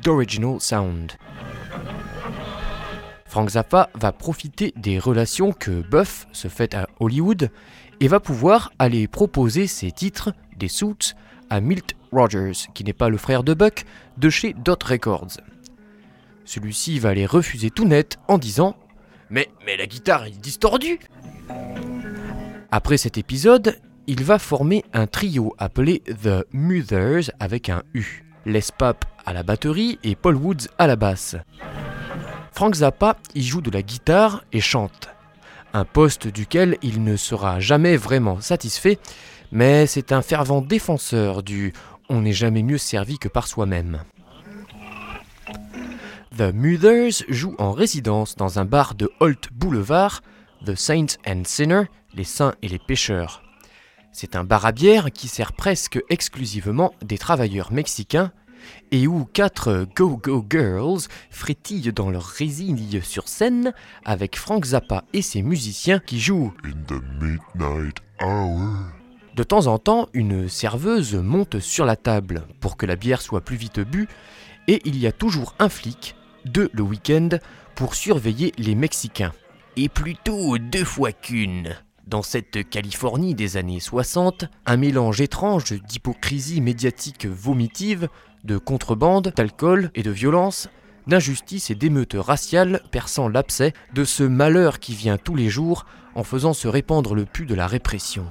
d'Original 0.05 0.61
Sound. 0.61 1.15
Frank 3.27 3.51
Zappa 3.51 3.91
va 3.97 4.13
profiter 4.13 4.73
des 4.77 5.01
relations 5.01 5.51
que 5.51 5.83
Buff 5.83 6.29
se 6.31 6.47
fait 6.47 6.77
à 6.77 6.87
Hollywood 7.01 7.51
et 7.99 8.07
va 8.07 8.21
pouvoir 8.21 8.71
aller 8.79 9.09
proposer 9.09 9.67
ses 9.67 9.91
titres, 9.91 10.33
des 10.57 10.69
suits, 10.69 11.17
à 11.51 11.61
Milt 11.61 11.97
Rogers, 12.13 12.69
qui 12.75 12.85
n'est 12.85 12.93
pas 12.93 13.09
le 13.09 13.17
frère 13.17 13.43
de 13.43 13.55
Buck, 13.55 13.85
de 14.17 14.31
chez 14.31 14.55
Dot 14.55 14.83
Records. 14.83 15.39
Celui-ci 16.45 16.99
va 16.99 17.15
les 17.15 17.27
refuser 17.27 17.71
tout 17.71 17.85
net 17.85 18.19
en 18.29 18.39
disant 18.39 18.77
Mais, 19.31 19.49
mais 19.67 19.77
la 19.77 19.87
guitare 19.87 20.27
est 20.27 20.41
distordue 20.41 20.99
Après 22.71 22.97
cet 22.97 23.19
épisode, 23.19 23.79
il 24.07 24.25
va 24.25 24.39
former 24.39 24.85
un 24.95 25.07
trio 25.07 25.55
appelé 25.59 26.03
The 26.23 26.47
Mothers 26.53 27.31
avec 27.39 27.69
un 27.69 27.83
U. 27.95 28.25
Les 28.47 28.63
Pap 28.79 29.05
à 29.27 29.35
la 29.35 29.43
batterie 29.43 29.99
et 30.03 30.15
Paul 30.15 30.37
Woods 30.37 30.69
à 30.79 30.87
la 30.87 30.97
basse. 30.97 31.37
Frank 32.53 32.75
Zappa 32.75 33.17
y 33.35 33.43
joue 33.43 33.61
de 33.61 33.71
la 33.71 33.83
guitare 33.83 34.43
et 34.53 34.61
chante. 34.61 35.11
Un 35.75 35.85
poste 35.85 36.27
duquel 36.27 36.79
il 36.83 37.05
ne 37.05 37.17
sera 37.17 37.61
jamais 37.61 37.97
vraiment 37.97 38.41
satisfait, 38.41 38.99
mais 39.53 39.87
c'est 39.87 40.13
un 40.13 40.23
fervent 40.23 40.61
défenseur 40.61 41.43
du 41.43 41.73
on 42.09 42.23
n'est 42.23 42.33
jamais 42.33 42.63
mieux 42.63 42.79
servi 42.79 43.19
que 43.19 43.29
par 43.29 43.47
soi-même. 43.47 44.03
The 46.37 46.55
Mothers 46.55 47.25
joue 47.29 47.55
en 47.59 47.73
résidence 47.73 48.37
dans 48.37 48.59
un 48.59 48.65
bar 48.65 48.95
de 48.95 49.11
Holt 49.21 49.49
Boulevard, 49.53 50.23
The 50.65 50.75
Saints 50.75 51.19
and 51.27 51.43
Sinner, 51.45 51.85
les 52.15 52.25
saints 52.25 52.55
et 52.63 52.69
les 52.69 52.79
pécheurs. 52.79 53.43
C'est 54.13 54.37
un 54.37 54.45
bar 54.45 54.65
à 54.65 54.73
bière 54.73 55.11
qui 55.13 55.29
sert 55.29 55.53
presque 55.53 56.01
exclusivement 56.09 56.93
des 57.03 57.19
travailleurs 57.19 57.73
mexicains 57.73 58.33
et 58.91 59.07
où 59.07 59.25
quatre 59.25 59.87
go-go 59.97 60.45
girls 60.49 61.09
frétillent 61.31 61.93
dans 61.93 62.11
leur 62.11 62.25
résille 62.25 63.01
sur 63.03 63.29
scène 63.29 63.73
avec 64.05 64.37
Frank 64.37 64.65
Zappa 64.65 65.05
et 65.13 65.23
ses 65.23 65.43
musiciens 65.43 66.01
qui 66.01 66.21
jouent 66.21 66.53
De 69.39 69.45
temps 69.45 69.69
en 69.69 69.79
temps, 69.79 70.09
une 70.15 70.49
serveuse 70.49 71.15
monte 71.15 71.61
sur 71.61 71.85
la 71.85 71.95
table 71.95 72.43
pour 72.59 72.77
que 72.77 72.87
la 72.87 72.97
bière 72.97 73.23
soit 73.23 73.41
plus 73.41 73.55
vite 73.55 73.79
bue 73.79 74.09
et 74.67 74.83
il 74.85 74.99
y 74.99 75.07
a 75.07 75.13
toujours 75.13 75.55
un 75.61 75.69
flic, 75.69 76.17
deux 76.45 76.69
le 76.73 76.83
week-end, 76.83 77.29
pour 77.77 77.95
surveiller 77.95 78.53
les 78.59 78.75
Mexicains. 78.75 79.33
Et 79.77 79.89
plutôt 79.89 80.59
deux 80.59 80.85
fois 80.85 81.13
qu'une. 81.13 81.77
Dans 82.09 82.23
cette 82.23 82.69
Californie 82.69 83.37
des 83.37 83.57
années 83.57 83.79
60, 83.79 84.47
un 84.67 84.77
mélange 84.77 85.21
étrange 85.21 85.73
d'hypocrisie 85.85 86.61
médiatique 86.61 87.27
vomitive 87.27 88.09
de 88.43 88.59
contrebande, 88.59 89.33
d'alcool 89.37 89.93
et 89.95 90.03
de 90.03 90.11
violence, 90.11 90.69
d'injustice 91.07 91.71
et 91.71 91.77
d'émeutes 91.77 92.17
raciales 92.19 92.83
perçant 92.91 93.29
l'abcès 93.29 93.73
de 93.95 94.03
ce 94.03 94.25
malheur 94.25 94.81
qui 94.81 94.97
vient 94.97 95.17
tous 95.17 95.37
les 95.37 95.49
jours 95.49 95.87
en 96.17 96.25
faisant 96.25 96.55
se 96.55 96.67
répandre 96.67 97.15
le 97.15 97.25
pu 97.25 97.47
de 97.47 97.55
la 97.55 97.69
répression. 97.69 98.27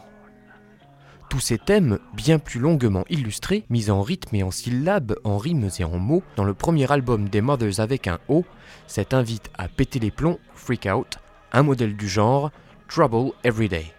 Tous 1.29 1.39
ces 1.41 1.57
thèmes, 1.57 1.99
bien 2.13 2.39
plus 2.39 2.59
longuement 2.59 3.03
illustrés, 3.09 3.65
mis 3.69 3.89
en 3.89 4.01
rythme 4.01 4.35
et 4.35 4.43
en 4.43 4.51
syllabes, 4.51 5.15
en 5.25 5.37
rimes 5.37 5.69
et 5.77 5.83
en 5.83 5.97
mots, 5.97 6.23
dans 6.37 6.45
le 6.45 6.53
premier 6.53 6.89
album 6.89 7.27
des 7.27 7.41
Mothers 7.41 7.79
avec 7.79 8.07
un 8.07 8.19
O, 8.29 8.45
cet 8.87 9.13
invite 9.13 9.49
à 9.57 9.67
péter 9.67 9.99
les 9.99 10.11
plombs, 10.11 10.39
Freak 10.55 10.87
Out, 10.93 11.17
un 11.51 11.63
modèle 11.63 11.97
du 11.97 12.07
genre, 12.07 12.51
Trouble 12.87 13.31
Every 13.43 13.67
Day. 13.67 13.93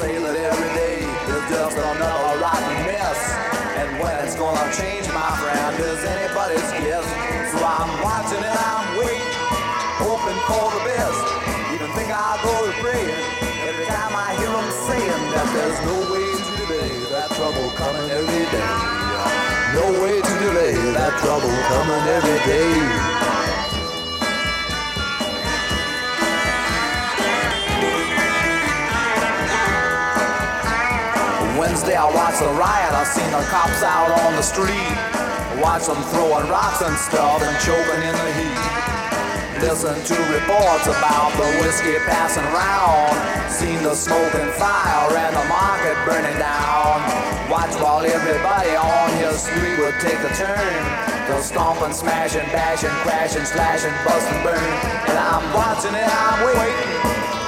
Say 0.00 0.16
that 0.16 0.32
every 0.32 0.72
day 0.80 1.04
is 1.04 1.44
just 1.52 1.76
another 1.76 2.40
rotten 2.40 2.76
mess. 2.88 3.20
And 3.76 4.00
when 4.00 4.16
it's 4.24 4.32
gonna 4.32 4.72
change, 4.72 5.04
my 5.12 5.28
friend, 5.36 5.76
is 5.76 6.00
anybody's 6.08 6.70
guess. 6.80 7.04
So 7.52 7.60
I'm 7.60 7.92
watching 8.00 8.40
and 8.40 8.58
I'm 8.64 8.96
waiting, 8.96 9.36
hoping 10.00 10.40
for 10.48 10.72
the 10.72 10.82
best. 10.88 11.20
Even 11.76 11.92
think 11.92 12.08
I'll 12.08 12.40
go 12.40 12.54
to 12.64 12.72
praying 12.80 13.12
every 13.68 13.84
time 13.92 14.12
I 14.16 14.40
hear 14.40 14.48
them 14.48 14.68
saying 14.88 15.22
that 15.36 15.48
there's 15.52 15.80
no 15.84 15.96
way 16.08 16.28
to 16.32 16.52
delay 16.64 16.92
that 17.12 17.28
trouble 17.36 17.68
coming 17.76 18.08
every 18.08 18.44
day. 18.56 18.72
No 19.76 19.84
way 20.00 20.16
to 20.16 20.34
delay 20.40 20.80
that 20.96 21.12
trouble 21.20 21.52
coming 21.68 22.04
every 22.08 22.40
day. 22.48 23.09
Wednesday 31.80 31.96
I 31.96 32.12
watched 32.12 32.44
the 32.44 32.52
riot, 32.60 32.92
I 32.92 33.08
seen 33.08 33.24
the 33.32 33.40
cops 33.48 33.80
out 33.80 34.12
on 34.12 34.36
the 34.36 34.44
street. 34.44 34.92
Watch 35.64 35.88
them 35.88 35.96
throwing 36.12 36.44
rocks 36.52 36.84
and 36.84 36.92
stuff 36.92 37.40
and 37.40 37.56
choking 37.64 38.04
in 38.04 38.12
the 38.12 38.32
heat. 38.36 39.64
Listen 39.64 39.96
to 39.96 40.16
reports 40.28 40.84
about 40.92 41.32
the 41.40 41.48
whiskey 41.64 41.96
passing 42.04 42.44
around. 42.52 43.16
Seen 43.48 43.80
the 43.80 43.96
smoke 43.96 44.28
and 44.36 44.52
fire 44.60 45.08
and 45.24 45.32
the 45.32 45.46
market 45.48 45.96
burning 46.04 46.36
down. 46.36 47.00
Watch 47.48 47.72
while 47.80 48.04
everybody 48.04 48.76
on 48.76 49.08
your 49.16 49.32
street 49.40 49.80
would 49.80 49.96
take 50.04 50.20
a 50.20 50.32
turn. 50.36 50.76
They'll 51.32 51.40
stomp 51.40 51.80
and 51.80 51.96
smash 51.96 52.36
and 52.36 52.44
bash 52.52 52.84
and 52.84 52.92
crash 53.00 53.32
and 53.40 53.48
I'm 55.16 55.48
watching 55.56 55.96
it, 55.96 56.04
I'm 56.04 56.44
waiting, 56.44 56.92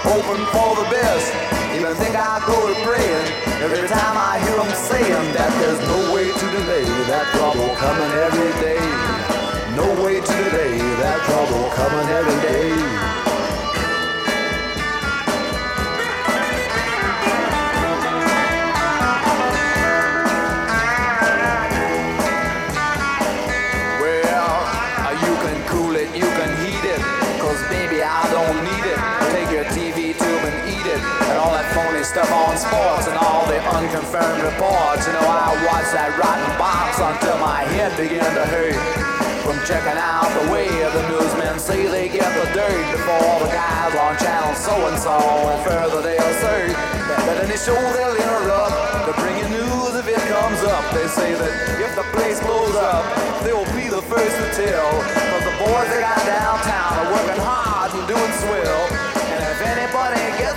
hoping 0.08 0.44
for 0.56 0.72
the 0.80 0.88
best. 0.88 1.28
Even 1.76 1.92
think 2.00 2.16
I 2.16 2.40
go 2.48 2.56
to 2.72 2.76
praying. 2.80 3.51
Every 3.62 3.86
time 3.86 4.16
I 4.18 4.40
hear 4.42 4.56
them 4.56 4.74
saying 4.74 5.34
that 5.34 5.50
there's 5.60 5.78
no 5.86 6.12
way 6.12 6.26
to 6.26 6.46
delay 6.50 6.82
that 6.82 7.30
trouble 7.30 7.70
coming 7.78 8.10
every 8.26 8.50
day. 8.58 8.82
No 9.76 9.86
way 10.02 10.20
to 10.20 10.32
delay 10.42 10.78
that 10.98 11.22
trouble 11.30 11.70
coming 11.70 12.08
every 12.10 12.40
day. 12.42 13.31
Phony 32.12 32.26
stuff 32.26 32.32
on 32.32 32.56
sports 32.56 33.08
and 33.08 33.16
all 33.18 33.46
the 33.46 33.58
unconfirmed 33.58 34.42
reports. 34.44 35.06
You 35.06 35.12
know, 35.12 35.24
I 35.24 35.52
watched 35.64 35.92
that 35.92 36.12
rotten 36.20 36.52
box 36.58 37.00
until 37.00 37.38
my 37.38 37.64
head 37.72 37.96
began 37.96 38.28
to 38.36 38.44
hurt. 38.46 38.76
From 39.42 39.58
checking 39.66 39.98
out 39.98 40.30
the 40.38 40.52
way 40.52 40.68
the 40.68 41.02
newsmen 41.10 41.58
say 41.58 41.86
they 41.90 42.08
get 42.08 42.30
the 42.38 42.46
dirt 42.54 42.84
before 42.94 43.42
the 43.42 43.50
guys 43.50 43.94
on 43.98 44.14
channel 44.22 44.54
so 44.54 44.74
and 44.86 44.98
so. 44.98 45.18
And 45.18 45.60
further 45.66 46.00
they 46.02 46.16
assert 46.16 46.70
that 46.70 47.42
any 47.42 47.58
show 47.58 47.74
they'll 47.74 48.14
interrupt 48.14 48.76
to 49.08 49.12
bring 49.18 49.36
you 49.42 49.48
news 49.50 49.94
if 49.98 50.06
it 50.06 50.22
comes 50.30 50.62
up. 50.62 50.84
They 50.94 51.08
say 51.08 51.34
that 51.34 51.52
if 51.82 51.92
the 51.96 52.06
place 52.14 52.38
blows 52.38 52.76
up, 52.76 53.02
they 53.42 53.52
will 53.52 53.68
be 53.74 53.90
the 53.90 54.02
first 54.06 54.36
to 54.38 54.48
tell. 54.54 54.90
But 55.32 55.42
the 55.42 55.54
boys 55.58 55.88
they 55.90 56.00
got 56.00 56.22
downtown 56.22 56.92
are 57.02 57.10
working 57.10 57.42
hard 57.42 57.90
and 57.98 58.06
doing 58.06 58.32
swell. 58.46 58.91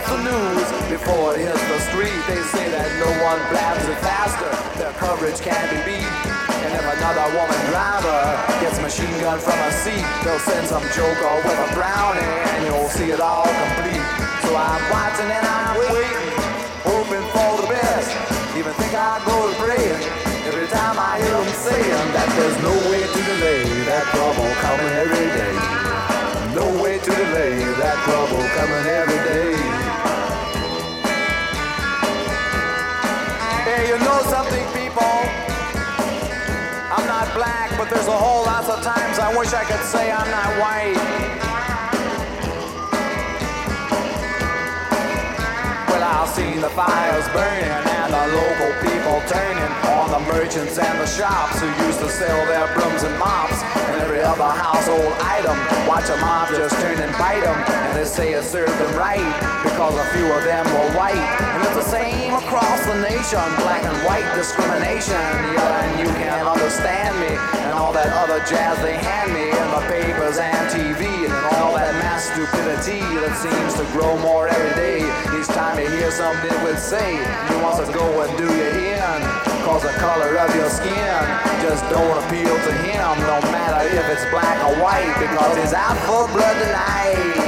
The 0.05 0.21
news 0.21 0.69
before 0.85 1.33
it 1.33 1.41
hits 1.49 1.65
the 1.65 1.79
street, 1.89 2.13
they 2.29 2.37
say 2.53 2.69
that 2.69 2.85
no 3.01 3.09
one 3.25 3.41
blabs 3.49 3.89
it 3.89 3.97
faster. 4.05 4.53
Their 4.77 4.93
coverage 5.01 5.41
can't 5.41 5.65
be 5.73 5.81
beat. 5.81 6.13
And 6.61 6.71
if 6.77 6.85
another 6.85 7.25
woman 7.33 7.61
driver 7.73 8.21
gets 8.61 8.77
machine 8.85 9.09
gun 9.17 9.41
from 9.41 9.57
a 9.57 9.71
seat, 9.81 10.05
they'll 10.21 10.37
send 10.45 10.69
some 10.69 10.85
joker 10.93 11.33
with 11.41 11.57
a 11.57 11.69
brownie, 11.73 12.21
and 12.21 12.69
you'll 12.69 12.93
see 12.93 13.09
it 13.09 13.17
all 13.17 13.49
complete. 13.49 14.05
So 14.45 14.53
I'm 14.53 14.83
watching 14.93 15.25
and 15.25 15.41
I'm 15.41 15.73
waiting, 15.89 16.29
hoping 16.85 17.25
for 17.33 17.65
the 17.65 17.67
best. 17.73 18.13
Even 18.53 18.77
think 18.77 18.93
I 18.93 19.17
go 19.25 19.35
to 19.49 19.57
praying 19.57 20.01
every 20.45 20.69
time 20.69 21.01
I 21.01 21.17
hear 21.17 21.33
them 21.33 21.49
saying 21.65 22.07
that 22.13 22.29
there's 22.37 22.59
no 22.61 22.73
way 22.93 23.01
to 23.01 23.19
delay 23.25 23.65
that 23.89 24.05
trouble 24.13 24.53
coming 24.61 24.93
every 25.01 25.27
day. 25.33 25.55
No 26.53 26.65
way 26.77 27.01
to 27.01 27.09
delay 27.09 27.57
that 27.81 27.97
trouble 28.05 28.45
coming 28.53 28.85
every 28.85 29.17
day. 29.17 29.24
I 39.19 39.35
wish 39.37 39.53
I 39.53 39.63
could 39.65 39.83
say 39.85 40.11
I'm 40.11 40.29
not 40.31 40.49
white. 40.61 40.95
Well, 45.89 46.03
I've 46.03 46.29
seen 46.29 46.61
the 46.61 46.69
fires 46.69 47.27
burning 47.33 47.67
and 47.67 48.13
the 48.13 48.23
local 48.37 48.71
people 48.81 49.21
turning 49.27 49.94
the 50.15 50.31
merchants 50.31 50.79
and 50.79 50.95
the 51.01 51.05
shops 51.05 51.59
who 51.59 51.67
used 51.83 51.99
to 51.99 52.07
sell 52.07 52.39
their 52.47 52.71
brooms 52.71 53.03
and 53.03 53.11
mops 53.19 53.59
and 53.91 53.99
every 53.99 54.21
other 54.23 54.47
household 54.47 55.11
item. 55.19 55.57
Watch 55.91 56.07
a 56.07 56.15
mob 56.23 56.47
just 56.55 56.79
turn 56.79 56.95
and 57.03 57.11
bite 57.19 57.43
them, 57.43 57.57
and 57.67 57.99
they 57.99 58.05
say 58.05 58.31
it 58.31 58.43
served 58.43 58.71
them 58.79 58.95
right 58.95 59.27
because 59.67 59.91
a 59.99 60.07
few 60.15 60.31
of 60.31 60.43
them 60.47 60.63
were 60.71 60.87
white. 60.95 61.19
And 61.19 61.59
it's 61.67 61.75
the 61.75 61.89
same 61.91 62.31
across 62.31 62.79
the 62.87 62.95
nation, 63.03 63.43
black 63.59 63.83
and 63.83 63.97
white 64.07 64.23
discrimination. 64.39 65.19
Yeah, 65.51 65.83
and 65.83 65.99
you 65.99 66.07
can't 66.15 66.47
understand 66.47 67.19
me 67.19 67.35
and 67.67 67.73
all 67.75 67.91
that 67.91 68.07
other 68.15 68.39
jazz 68.47 68.79
they 68.79 68.95
hand 68.95 69.35
me 69.35 69.51
in 69.51 69.67
the 69.75 69.83
papers 69.91 70.39
and 70.39 70.63
TV 70.71 71.27
and 71.27 71.35
all 71.59 71.75
that 71.75 71.91
mass 71.99 72.31
stupidity 72.31 73.03
that 73.19 73.35
seems 73.35 73.75
to 73.75 73.83
grow 73.91 74.15
more 74.23 74.47
every 74.47 74.75
day. 74.79 75.03
Each 75.35 75.51
time 75.51 75.75
you 75.77 75.91
hear 75.91 76.11
something 76.11 76.55
would 76.63 76.79
say, 76.79 77.19
you 77.51 77.59
want 77.59 77.83
to 77.83 77.91
go 77.91 78.23
and 78.23 78.31
do 78.37 78.47
your 78.47 78.71
in. 78.79 79.54
Cause 79.65 79.81
the 79.81 79.89
color 79.97 80.37
of 80.37 80.55
your 80.55 80.69
skin 80.69 81.17
just 81.63 81.83
don't 81.89 82.23
appeal 82.23 82.55
to 82.55 82.73
him, 82.85 83.17
no 83.21 83.41
matter 83.49 83.87
if 83.97 84.05
it's 84.09 84.29
black 84.29 84.63
or 84.63 84.79
white, 84.79 85.11
because 85.19 85.57
he's 85.57 85.73
out 85.73 85.97
for 86.05 86.31
blood 86.31 86.53
tonight. 86.53 87.44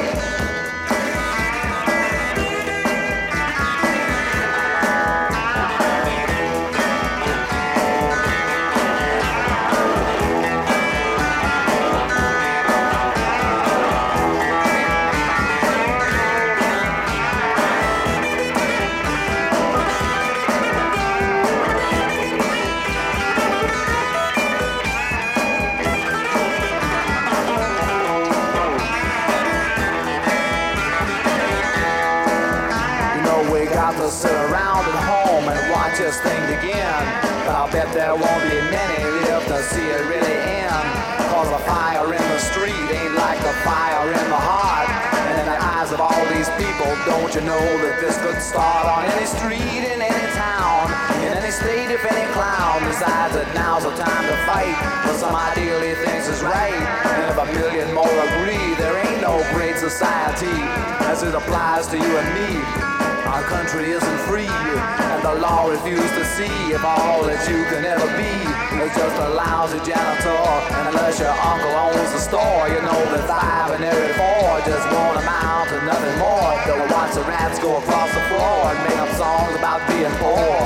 But 37.78 37.94
there 37.94 38.16
won't 38.16 38.44
be 38.50 38.58
many 38.74 39.06
left 39.30 39.54
to 39.54 39.62
see 39.62 39.86
it 39.86 40.02
really 40.10 40.38
end. 40.66 40.82
Cause 41.30 41.46
the 41.46 41.62
fire 41.62 42.10
in 42.10 42.26
the 42.34 42.42
street 42.50 42.74
ain't 42.74 43.14
like 43.14 43.38
the 43.38 43.54
fire 43.62 44.02
in 44.18 44.28
the 44.34 44.42
heart. 44.50 44.90
And 45.14 45.38
in 45.38 45.46
the 45.46 45.62
eyes 45.62 45.94
of 45.94 46.02
all 46.02 46.26
these 46.34 46.50
people, 46.58 46.90
don't 47.06 47.30
you 47.38 47.46
know 47.46 47.62
that 47.86 48.02
this 48.02 48.18
could 48.18 48.42
start 48.42 48.90
on 48.90 49.06
any 49.14 49.30
street 49.30 49.86
in 49.94 50.02
any 50.02 50.26
town, 50.34 50.90
in 51.22 51.38
any 51.38 51.54
state 51.54 51.94
if 51.94 52.02
any 52.02 52.26
clown 52.34 52.82
decides 52.90 53.38
that 53.38 53.46
now's 53.54 53.86
the 53.86 53.94
time 53.94 54.26
to 54.26 54.38
fight 54.50 54.74
for 55.06 55.14
some 55.14 55.38
ideal 55.38 55.78
he 55.78 55.94
thinks 56.02 56.26
is 56.28 56.42
right. 56.42 56.82
And 57.22 57.30
if 57.30 57.38
a 57.38 57.46
million 57.62 57.94
more 57.94 58.10
agree, 58.10 58.74
there 58.82 58.98
ain't 59.06 59.22
no 59.22 59.38
great 59.54 59.78
society 59.78 60.58
as 61.06 61.22
it 61.22 61.36
applies 61.36 61.86
to 61.94 61.96
you 61.96 62.10
and 62.10 62.28
me. 62.34 62.97
Our 63.38 63.44
country 63.44 63.92
isn't 63.92 64.20
free, 64.26 64.50
and 64.50 65.22
the 65.22 65.36
law 65.36 65.70
refuses 65.70 66.10
to 66.10 66.26
see 66.26 66.74
if 66.74 66.84
all 66.84 67.22
that 67.30 67.38
you 67.46 67.62
can 67.70 67.86
ever 67.86 68.10
be 68.18 68.34
is 68.82 68.90
just 68.98 69.14
a 69.14 69.30
lousy 69.30 69.78
janitor. 69.86 70.42
And 70.74 70.90
unless 70.90 71.22
your 71.22 71.38
uncle 71.46 71.70
owns 71.70 72.10
the 72.18 72.18
store, 72.18 72.66
you 72.66 72.82
know 72.82 72.98
that 73.14 73.30
five 73.30 73.78
and 73.78 73.86
every 73.86 74.10
four 74.18 74.58
just 74.66 74.82
won't 74.90 75.22
amount 75.22 75.70
to 75.70 75.78
nothing 75.86 76.18
more. 76.18 76.50
They'll 76.66 76.90
watch 76.90 77.14
the 77.14 77.22
rats 77.30 77.62
go 77.62 77.78
across 77.78 78.10
the 78.10 78.26
floor 78.26 78.74
and 78.74 78.82
make 78.90 78.98
up 79.06 79.14
songs 79.14 79.54
about 79.54 79.86
being 79.86 80.10
poor. 80.18 80.58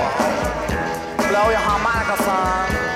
Blow 1.27 1.51
your 1.51 1.59
harmonica, 1.59 2.23
son. 2.23 2.90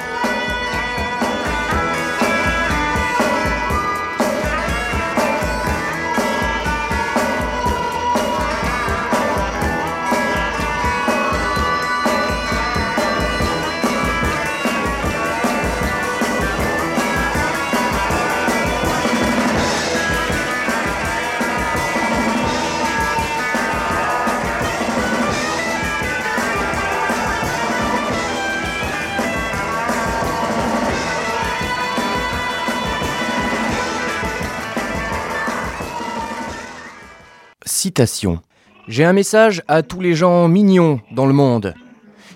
J'ai 38.88 39.06
un 39.06 39.14
message 39.14 39.64
à 39.68 39.84
tous 39.84 40.00
les 40.00 40.16
gens 40.16 40.48
mignons 40.48 41.00
dans 41.12 41.26
le 41.26 41.34
monde. 41.34 41.74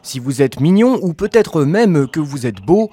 Si 0.01 0.19
vous 0.19 0.41
êtes 0.41 0.59
mignon, 0.59 0.99
ou 1.01 1.13
peut-être 1.13 1.63
même 1.63 2.07
que 2.07 2.19
vous 2.19 2.45
êtes 2.45 2.61
beau, 2.61 2.89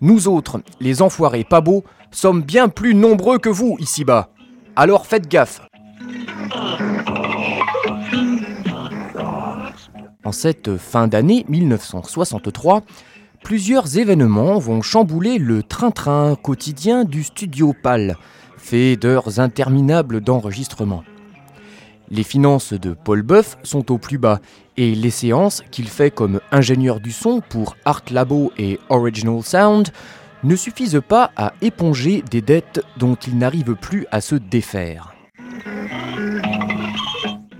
nous 0.00 0.28
autres, 0.28 0.60
les 0.80 1.02
enfoirés 1.02 1.44
pas 1.44 1.60
beaux, 1.60 1.84
sommes 2.10 2.42
bien 2.42 2.68
plus 2.68 2.94
nombreux 2.94 3.38
que 3.38 3.48
vous 3.48 3.76
ici-bas. 3.78 4.30
Alors 4.76 5.06
faites 5.06 5.28
gaffe. 5.28 5.60
En 10.24 10.32
cette 10.32 10.76
fin 10.76 11.08
d'année 11.08 11.44
1963, 11.48 12.82
plusieurs 13.42 13.98
événements 13.98 14.58
vont 14.58 14.82
chambouler 14.82 15.38
le 15.38 15.62
train-train 15.62 16.36
quotidien 16.36 17.04
du 17.04 17.24
studio 17.24 17.74
PAL, 17.82 18.16
fait 18.58 18.96
d'heures 18.96 19.40
interminables 19.40 20.20
d'enregistrement. 20.20 21.02
Les 22.12 22.24
finances 22.24 22.72
de 22.72 22.92
Paul 22.92 23.22
Buff 23.22 23.56
sont 23.62 23.92
au 23.92 23.98
plus 23.98 24.18
bas 24.18 24.40
et 24.76 24.96
les 24.96 25.10
séances 25.10 25.62
qu'il 25.70 25.86
fait 25.86 26.10
comme 26.10 26.40
ingénieur 26.50 26.98
du 26.98 27.12
son 27.12 27.40
pour 27.40 27.76
Art 27.84 28.02
Labo 28.10 28.52
et 28.58 28.80
Original 28.88 29.44
Sound 29.44 29.90
ne 30.42 30.56
suffisent 30.56 31.02
pas 31.06 31.30
à 31.36 31.52
éponger 31.62 32.24
des 32.28 32.40
dettes 32.40 32.82
dont 32.96 33.14
il 33.14 33.38
n'arrive 33.38 33.76
plus 33.76 34.06
à 34.10 34.20
se 34.20 34.34
défaire. 34.34 35.14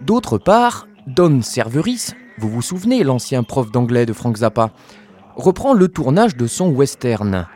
D'autre 0.04 0.38
part, 0.38 0.88
Don 1.06 1.42
Cerveris, 1.42 2.14
vous 2.38 2.48
vous 2.48 2.62
souvenez 2.62 3.04
l'ancien 3.04 3.44
prof 3.44 3.70
d'anglais 3.70 4.06
de 4.06 4.12
Frank 4.12 4.38
Zappa, 4.38 4.72
reprend 5.36 5.74
le 5.74 5.86
tournage 5.86 6.36
de 6.36 6.48
son 6.48 6.70
western. 6.70 7.46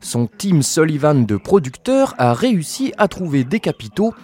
Son 0.00 0.26
team 0.26 0.62
Sullivan 0.62 1.26
de 1.26 1.36
producteurs 1.36 2.14
a 2.16 2.32
réussi 2.32 2.94
à 2.96 3.08
trouver 3.08 3.44
des 3.44 3.60
capitaux 3.60 4.14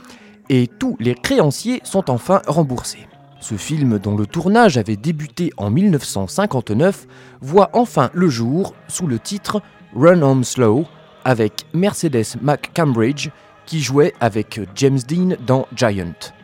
et 0.50 0.66
tous 0.66 0.96
les 0.98 1.14
créanciers 1.14 1.80
sont 1.84 2.10
enfin 2.10 2.42
remboursés. 2.46 3.06
Ce 3.40 3.54
film, 3.54 3.98
dont 3.98 4.16
le 4.16 4.26
tournage 4.26 4.76
avait 4.76 4.96
débuté 4.96 5.52
en 5.56 5.70
1959, 5.70 7.06
voit 7.40 7.70
enfin 7.72 8.10
le 8.12 8.28
jour 8.28 8.74
sous 8.88 9.06
le 9.06 9.18
titre 9.18 9.62
Run 9.94 10.20
Home 10.20 10.44
Slow 10.44 10.84
avec 11.24 11.64
Mercedes 11.72 12.36
McCambridge 12.42 13.30
qui 13.64 13.80
jouait 13.80 14.12
avec 14.20 14.60
James 14.74 14.98
Dean 15.08 15.36
dans 15.46 15.66
Giant. 15.74 16.34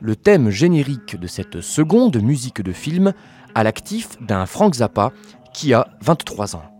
Le 0.00 0.16
thème 0.16 0.50
générique 0.50 1.20
de 1.20 1.26
cette 1.26 1.60
seconde 1.60 2.20
musique 2.20 2.62
de 2.62 2.72
film 2.72 3.12
à 3.54 3.62
l'actif 3.62 4.16
d'un 4.22 4.46
Frank 4.46 4.74
Zappa 4.74 5.12
qui 5.52 5.74
a 5.74 5.86
23 6.00 6.56
ans. 6.56 6.71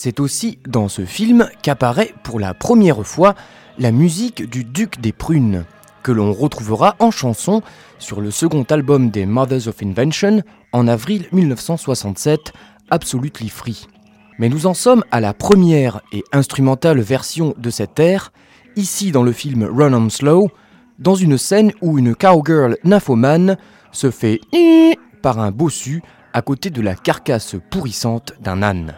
C'est 0.00 0.20
aussi 0.20 0.60
dans 0.64 0.86
ce 0.86 1.04
film 1.04 1.48
qu'apparaît 1.60 2.14
pour 2.22 2.38
la 2.38 2.54
première 2.54 3.04
fois 3.04 3.34
la 3.80 3.90
musique 3.90 4.48
du 4.48 4.62
Duc 4.62 5.00
des 5.00 5.10
Prunes, 5.10 5.64
que 6.04 6.12
l'on 6.12 6.32
retrouvera 6.32 6.94
en 7.00 7.10
chanson 7.10 7.62
sur 7.98 8.20
le 8.20 8.30
second 8.30 8.62
album 8.62 9.10
des 9.10 9.26
Mothers 9.26 9.66
of 9.66 9.82
Invention 9.82 10.44
en 10.70 10.86
avril 10.86 11.26
1967, 11.32 12.52
Absolutely 12.90 13.48
Free. 13.48 13.88
Mais 14.38 14.48
nous 14.48 14.66
en 14.66 14.74
sommes 14.74 15.02
à 15.10 15.18
la 15.18 15.34
première 15.34 16.00
et 16.12 16.22
instrumentale 16.30 17.00
version 17.00 17.52
de 17.58 17.68
cette 17.68 17.98
air, 17.98 18.32
ici 18.76 19.10
dans 19.10 19.24
le 19.24 19.32
film 19.32 19.64
Run 19.64 19.94
On 19.94 20.10
Slow, 20.10 20.48
dans 21.00 21.16
une 21.16 21.38
scène 21.38 21.72
où 21.82 21.98
une 21.98 22.14
cowgirl 22.14 22.76
nymphomane 22.84 23.56
se 23.90 24.12
fait 24.12 24.40
par 25.22 25.40
un 25.40 25.50
bossu 25.50 26.02
à 26.32 26.40
côté 26.40 26.70
de 26.70 26.82
la 26.82 26.94
carcasse 26.94 27.56
pourrissante 27.68 28.34
d'un 28.40 28.62
âne. 28.62 28.94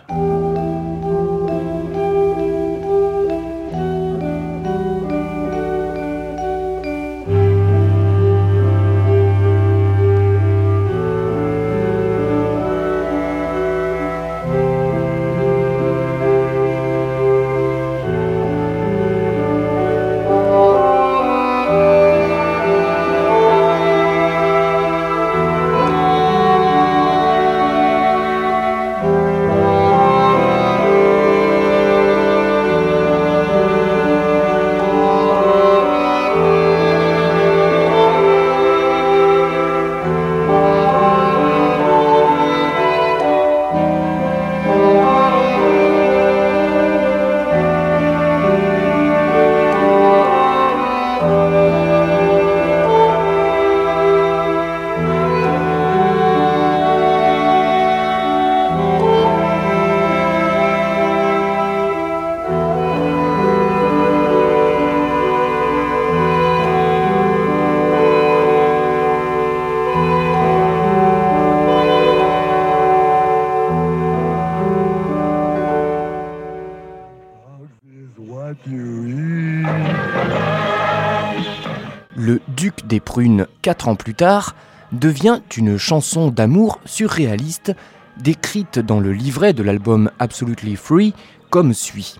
Des 82.90 83.00
Prunes, 83.00 83.46
quatre 83.62 83.88
ans 83.88 83.94
plus 83.94 84.14
tard, 84.14 84.54
devient 84.92 85.40
une 85.56 85.78
chanson 85.78 86.28
d'amour 86.28 86.80
surréaliste 86.84 87.72
décrite 88.20 88.80
dans 88.80 88.98
le 88.98 89.12
livret 89.12 89.52
de 89.52 89.62
l'album 89.62 90.10
Absolutely 90.18 90.74
Free 90.74 91.14
comme 91.50 91.72
suit. 91.72 92.16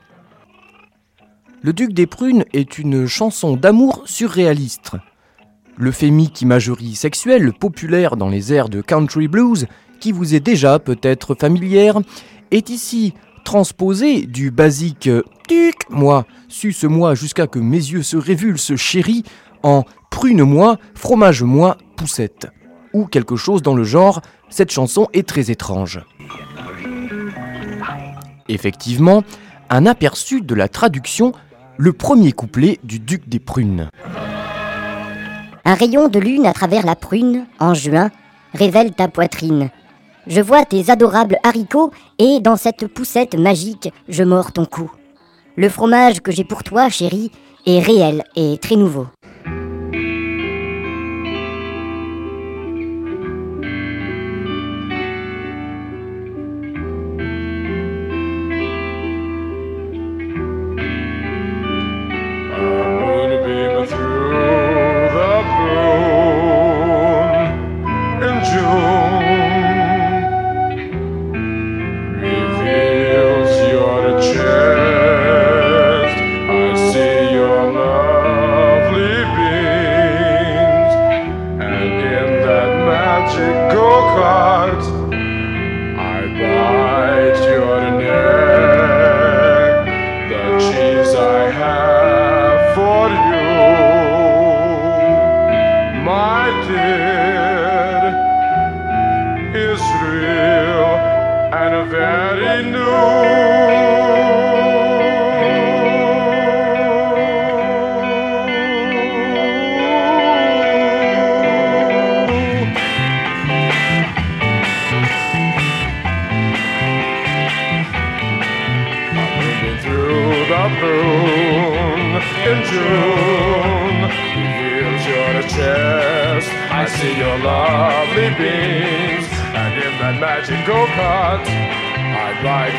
Le 1.63 1.73
Duc 1.73 1.93
des 1.93 2.07
Prunes 2.07 2.45
est 2.53 2.79
une 2.79 3.07
chanson 3.07 3.57
d'amour 3.57 4.03
surréaliste. 4.07 4.93
L'euphémique 5.77 6.41
imagerie 6.41 6.95
sexuelle 6.95 7.53
populaire 7.53 8.17
dans 8.17 8.29
les 8.29 8.53
airs 8.53 8.69
de 8.69 8.81
country 8.81 9.27
blues, 9.27 9.67
qui 9.99 10.13
vous 10.13 10.35
est 10.35 10.41
déjà 10.41 10.79
peut-être 10.79 11.35
familière, 11.35 11.99
est 12.53 12.71
ici 12.71 13.13
transposée 13.45 14.27
du 14.27 14.53
basique 14.53 15.11
Duc, 15.49 15.75
moi, 15.91 16.27
suce-moi 16.47 17.17
jusqu'à 17.17 17.49
que 17.49 17.59
mes 17.59 17.77
yeux 17.77 18.05
se 18.05 18.17
révulsent, 18.17 18.77
chérie, 18.77 19.25
en 19.63 19.85
prune-moi, 20.11 20.77
fromage-moi, 20.95 21.79
poussette. 21.97 22.49
Ou 22.93 23.07
quelque 23.07 23.37
chose 23.37 23.63
dans 23.63 23.75
le 23.75 23.85
genre, 23.85 24.21
cette 24.51 24.71
chanson 24.71 25.09
est 25.13 25.27
très 25.27 25.51
étrange. 25.51 26.01
Effectivement, 28.49 29.23
un 29.71 29.87
aperçu 29.87 30.41
de 30.41 30.55
la 30.55 30.69
traduction, 30.69 31.33
le 31.77 31.93
premier 31.93 32.33
couplet 32.33 32.79
du 32.83 32.99
Duc 32.99 33.29
des 33.29 33.39
Prunes. 33.39 33.89
Un 35.65 35.75
rayon 35.75 36.09
de 36.09 36.19
lune 36.19 36.47
à 36.47 36.53
travers 36.53 36.85
la 36.85 36.97
prune, 36.97 37.47
en 37.61 37.75
juin, 37.75 38.11
révèle 38.55 38.93
ta 38.93 39.09
poitrine. 39.09 39.71
Je 40.27 40.41
vois 40.41 40.65
tes 40.65 40.91
adorables 40.91 41.39
haricots 41.45 41.93
et 42.19 42.41
dans 42.41 42.57
cette 42.57 42.87
poussette 42.89 43.37
magique, 43.37 43.93
je 44.09 44.25
mords 44.25 44.53
ton 44.53 44.65
cou. 44.65 44.91
Le 45.57 45.69
fromage 45.69 46.21
que 46.21 46.33
j'ai 46.33 46.45
pour 46.45 46.65
toi, 46.65 46.89
chérie, 46.89 47.31
est 47.67 47.81
réel 47.81 48.25
et 48.37 48.59
très 48.59 48.77
nouveau. 48.77 49.07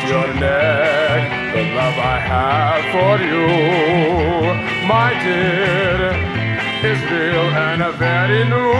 Your 0.08 0.28
neck. 0.34 1.22
The 1.54 1.62
love 1.78 1.98
I 1.98 2.18
have 2.32 2.84
for 2.94 3.14
you, 3.30 3.46
my 4.86 5.10
dear, 5.22 6.12
is 6.90 7.00
real 7.10 7.48
and 7.68 7.82
a 7.82 7.92
very 7.92 8.44
new. 8.44 8.72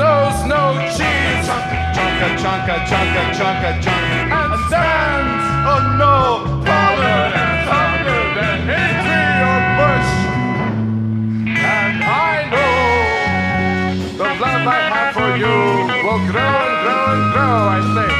knows 0.00 0.38
no 0.46 0.62
cheese, 0.96 1.48
chunka 1.94 2.28
chunka 2.42 2.76
chunka 2.88 3.22
chunka 3.36 3.70
chunka, 3.84 3.97
grow 16.30 16.52
and 16.66 16.76
grow 16.82 17.04
and 17.14 17.24
grow, 17.34 17.56
I 17.76 17.80
say. 17.94 18.12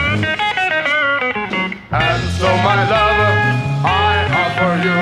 And 1.90 2.22
so, 2.38 2.48
my 2.68 2.78
love, 2.94 3.20
I 3.84 4.14
offer 4.42 4.72
you 4.84 4.98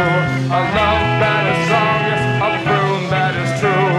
a 0.48 0.60
love 0.78 1.04
that 1.20 1.42
is 1.52 1.60
song, 1.68 2.00
yes, 2.08 2.22
a 2.46 2.48
tune 2.64 3.04
that 3.10 3.34
is 3.42 3.50
true. 3.60 3.96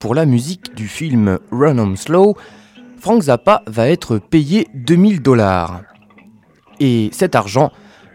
Pour 0.00 0.14
la 0.14 0.26
musique 0.26 0.74
du 0.74 0.88
film 0.88 1.38
Run 1.52 1.78
on 1.78 1.94
Slow, 1.94 2.36
Frank 2.98 3.22
Zappa 3.22 3.62
va 3.66 3.88
être 3.88 4.18
payé 4.18 4.66
2000 4.74 5.20
dollars. 5.20 5.82
Et 6.80 7.10
cet 7.12 7.34
argent 7.34 7.70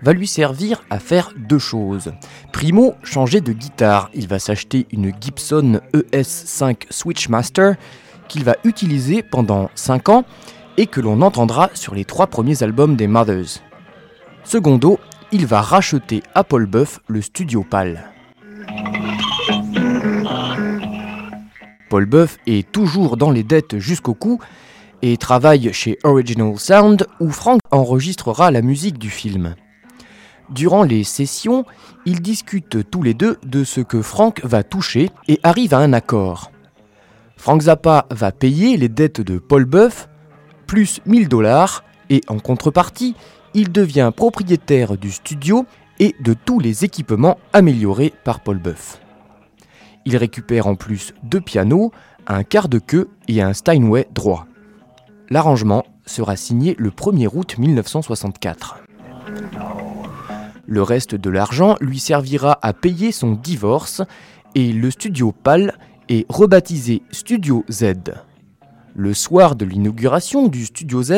va 0.05 0.13
lui 0.13 0.27
servir 0.27 0.83
à 0.91 0.99
faire 0.99 1.31
deux 1.35 1.57
choses. 1.57 2.13
Primo, 2.53 2.93
changer 3.01 3.41
de 3.41 3.51
guitare. 3.51 4.11
Il 4.13 4.27
va 4.27 4.37
s'acheter 4.37 4.85
une 4.91 5.11
Gibson 5.19 5.81
ES5 5.95 6.83
Switchmaster 6.91 7.73
qu'il 8.27 8.43
va 8.43 8.55
utiliser 8.63 9.23
pendant 9.23 9.71
5 9.73 10.09
ans 10.09 10.23
et 10.77 10.85
que 10.85 11.01
l'on 11.01 11.23
entendra 11.23 11.71
sur 11.73 11.95
les 11.95 12.05
trois 12.05 12.27
premiers 12.27 12.61
albums 12.61 12.95
des 12.95 13.07
Mothers. 13.07 13.63
Secondo, 14.43 14.99
il 15.31 15.47
va 15.47 15.61
racheter 15.61 16.21
à 16.35 16.43
Paul 16.43 16.67
Buff 16.67 16.99
le 17.07 17.23
studio 17.23 17.65
PAL. 17.67 18.11
Paul 21.89 22.05
Buff 22.05 22.37
est 22.45 22.71
toujours 22.71 23.17
dans 23.17 23.31
les 23.31 23.43
dettes 23.43 23.79
jusqu'au 23.79 24.13
cou 24.13 24.39
et 25.01 25.17
travaille 25.17 25.73
chez 25.73 25.97
Original 26.03 26.59
Sound 26.59 27.07
où 27.19 27.31
Frank 27.31 27.59
enregistrera 27.71 28.51
la 28.51 28.61
musique 28.61 28.99
du 28.99 29.09
film. 29.09 29.55
Durant 30.49 30.83
les 30.83 31.03
sessions, 31.03 31.65
ils 32.05 32.21
discutent 32.21 32.89
tous 32.89 33.01
les 33.01 33.13
deux 33.13 33.37
de 33.45 33.63
ce 33.63 33.81
que 33.81 34.01
Frank 34.01 34.43
va 34.43 34.63
toucher 34.63 35.09
et 35.27 35.39
arrivent 35.43 35.73
à 35.73 35.79
un 35.79 35.93
accord. 35.93 36.51
Frank 37.35 37.63
Zappa 37.63 38.05
va 38.11 38.31
payer 38.31 38.77
les 38.77 38.89
dettes 38.89 39.21
de 39.21 39.39
Paul 39.39 39.65
Buff, 39.65 40.07
plus 40.67 41.01
1000 41.05 41.27
dollars, 41.27 41.83
et 42.09 42.21
en 42.27 42.39
contrepartie, 42.39 43.15
il 43.53 43.71
devient 43.71 44.11
propriétaire 44.15 44.97
du 44.97 45.11
studio 45.11 45.65
et 45.99 46.15
de 46.19 46.33
tous 46.33 46.59
les 46.59 46.85
équipements 46.85 47.37
améliorés 47.53 48.13
par 48.23 48.41
Paul 48.41 48.57
Buff. 48.57 48.99
Il 50.05 50.17
récupère 50.17 50.67
en 50.67 50.75
plus 50.75 51.13
deux 51.23 51.41
pianos, 51.41 51.91
un 52.27 52.43
quart 52.43 52.69
de 52.69 52.79
queue 52.79 53.09
et 53.27 53.41
un 53.41 53.53
Steinway 53.53 54.07
droit. 54.13 54.45
L'arrangement 55.29 55.83
sera 56.05 56.35
signé 56.35 56.75
le 56.77 56.91
1er 56.91 57.29
août 57.33 57.57
1964. 57.57 58.77
Le 60.67 60.81
reste 60.81 61.15
de 61.15 61.29
l'argent 61.29 61.75
lui 61.79 61.99
servira 61.99 62.57
à 62.61 62.73
payer 62.73 63.11
son 63.11 63.31
divorce 63.33 64.01
et 64.55 64.71
le 64.71 64.89
studio 64.89 65.31
PAL 65.31 65.77
est 66.09 66.25
rebaptisé 66.29 67.03
Studio 67.11 67.63
Z. 67.69 67.93
Le 68.95 69.13
soir 69.13 69.55
de 69.55 69.65
l'inauguration 69.65 70.47
du 70.47 70.65
Studio 70.65 71.03
Z, 71.03 71.13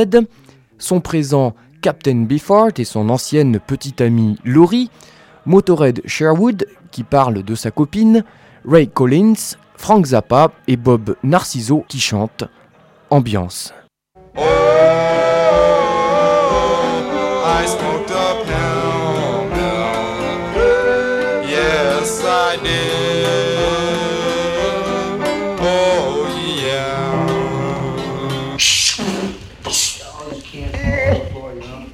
sont 0.77 0.99
présents 0.99 1.55
Captain 1.81 2.23
Biffart 2.23 2.71
et 2.77 2.83
son 2.83 3.09
ancienne 3.09 3.59
petite 3.59 4.01
amie 4.01 4.37
Laurie, 4.43 4.89
Motorhead 5.45 6.01
Sherwood 6.05 6.65
qui 6.91 7.03
parle 7.03 7.43
de 7.43 7.55
sa 7.55 7.71
copine, 7.71 8.23
Ray 8.65 8.87
Collins, 8.87 9.55
Frank 9.75 10.05
Zappa 10.07 10.51
et 10.67 10.77
Bob 10.77 11.15
Narciso 11.23 11.85
qui 11.87 11.99
chantent 11.99 12.45
Ambiance. 13.09 13.73
I 22.49 22.55
did. 22.55 23.25
Oh, 25.59 26.23
yeah. 26.61 27.27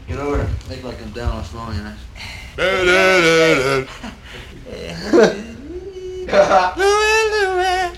Get 0.07 0.19
over 0.19 0.37
there. 0.37 0.49
Make 0.69 0.83
like 0.83 1.01
I'm 1.01 1.09
down 1.09 1.37
on 1.37 1.43
phone, 1.43 1.75
you 1.75 1.81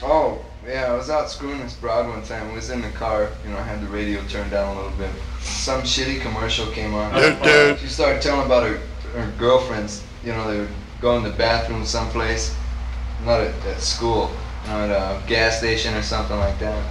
oh, 0.01 0.39
yeah, 0.65 0.85
I 0.87 0.95
was 0.95 1.09
out 1.09 1.29
screwing 1.29 1.59
this 1.59 1.73
broad 1.73 2.07
one 2.07 2.23
time. 2.23 2.49
I 2.49 2.53
was 2.53 2.69
in 2.69 2.81
the 2.81 2.89
car, 2.91 3.31
you 3.43 3.51
know, 3.51 3.57
I 3.57 3.63
had 3.63 3.81
the 3.81 3.87
radio 3.87 4.21
turned 4.29 4.51
down 4.51 4.77
a 4.77 4.81
little 4.81 4.97
bit. 4.97 5.11
Some 5.41 5.81
shitty 5.81 6.21
commercial 6.21 6.67
came 6.67 6.93
on. 6.93 7.13
She 7.79 7.87
started 7.87 8.21
telling 8.21 8.45
about 8.45 8.63
her, 8.63 8.77
her 9.11 9.29
girlfriends, 9.37 10.03
you 10.23 10.31
know, 10.31 10.49
they 10.49 10.59
would 10.59 10.69
go 11.05 11.17
in 11.17 11.23
the 11.23 11.29
bathroom 11.29 11.85
someplace, 11.85 12.55
not 13.25 13.39
at, 13.39 13.53
at 13.67 13.79
school, 13.79 14.31
you 14.63 14.71
know, 14.71 14.85
at 14.85 14.89
a 14.89 15.27
gas 15.27 15.59
station 15.59 15.93
or 15.93 16.01
something 16.01 16.37
like 16.37 16.57
that. 16.57 16.83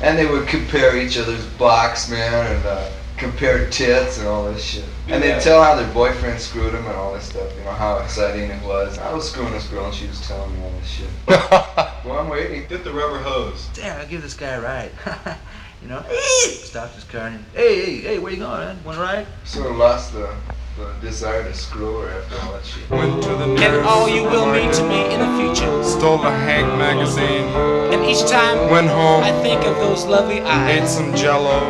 And 0.00 0.18
they 0.18 0.26
would 0.26 0.48
compare 0.48 0.96
each 0.96 1.16
other's 1.16 1.46
box, 1.50 2.10
man, 2.10 2.56
and 2.56 2.66
uh, 2.66 2.90
compare 3.16 3.70
tits 3.70 4.18
and 4.18 4.26
all 4.26 4.52
this 4.52 4.64
shit. 4.64 4.84
And 5.06 5.22
they'd 5.22 5.40
tell 5.40 5.62
how 5.62 5.76
their 5.76 5.90
boyfriend 5.94 6.40
screwed 6.40 6.74
them 6.74 6.84
and 6.84 6.96
all 6.96 7.14
this 7.14 7.26
stuff, 7.26 7.48
you 7.56 7.64
know, 7.64 7.70
how 7.70 7.98
exciting 7.98 8.50
it 8.50 8.62
was. 8.64 8.98
I 8.98 9.14
was 9.14 9.30
screwing 9.30 9.52
this 9.52 9.68
girl 9.68 9.86
and 9.86 9.94
she 9.94 10.08
was 10.08 10.20
telling 10.26 10.52
me 10.52 10.64
all 10.64 10.72
this 10.72 10.88
shit. 10.88 11.08
well, 11.28 12.18
I'm 12.18 12.28
waiting. 12.28 12.66
Get 12.68 12.82
the 12.82 12.92
rubber 12.92 13.18
hose. 13.18 13.68
Damn, 13.72 14.00
I'll 14.00 14.08
give 14.08 14.22
this 14.22 14.34
guy 14.34 14.48
a 14.48 14.60
ride. 14.60 14.90
you 15.80 15.88
know? 15.88 16.04
Stopped 16.10 16.96
his 16.96 17.04
car 17.04 17.28
and, 17.28 17.44
hey, 17.54 17.84
hey, 17.84 18.00
hey, 18.00 18.18
where 18.18 18.32
you 18.32 18.38
going, 18.38 18.60
man? 18.60 18.84
Want 18.84 18.98
a 18.98 19.00
ride? 19.00 19.26
Sort 19.44 19.70
of 19.70 19.76
lost 19.76 20.12
the, 20.12 20.34
the 20.48 20.55
desire 21.00 21.42
to 21.44 21.54
screw 21.54 22.00
her 22.00 22.08
after 22.10 22.36
all 22.46 22.52
that 22.52 22.64
shit. 22.64 22.88
Went 22.90 23.22
to 23.22 23.28
the 23.30 23.44
And 23.64 23.86
all 23.86 24.08
you 24.08 24.24
will 24.24 24.46
mean 24.52 24.70
to 24.72 24.82
me 24.88 25.00
in 25.14 25.20
the 25.20 25.32
future. 25.38 25.82
Stole 25.84 26.22
a 26.24 26.30
Hank 26.30 26.66
magazine. 26.78 27.48
And 27.92 28.04
each 28.04 28.28
time 28.28 28.70
Went 28.70 28.88
home. 28.88 29.22
I 29.24 29.32
think 29.42 29.64
of 29.64 29.76
those 29.76 30.04
lovely 30.04 30.40
eyes. 30.40 30.82
Ate 30.82 30.88
some 30.88 31.14
jello. 31.14 31.60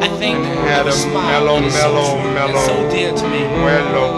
I 0.00 0.08
think 0.18 0.38
Had 0.64 0.80
of 0.82 0.86
a 0.86 0.88
a 0.88 0.92
smile 0.92 1.44
mellow, 1.44 1.60
that 1.60 1.66
is 1.66 1.74
mellow, 1.74 2.04
so 2.04 2.20
true 2.20 2.32
mellow. 2.34 2.56
and 2.56 2.66
so 2.66 2.90
dear 2.90 3.12
to 3.12 3.28
me. 3.28 3.40
Mellow. 3.40 4.10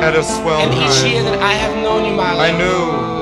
Had 0.00 0.14
a 0.14 0.22
swell 0.24 0.60
And 0.60 0.72
each 0.74 1.00
time. 1.02 1.10
year 1.10 1.22
that 1.24 1.38
I 1.40 1.52
have 1.52 1.76
known 1.82 2.04
you, 2.04 2.12
my 2.16 2.32
I 2.32 2.52
knew. 2.56 3.16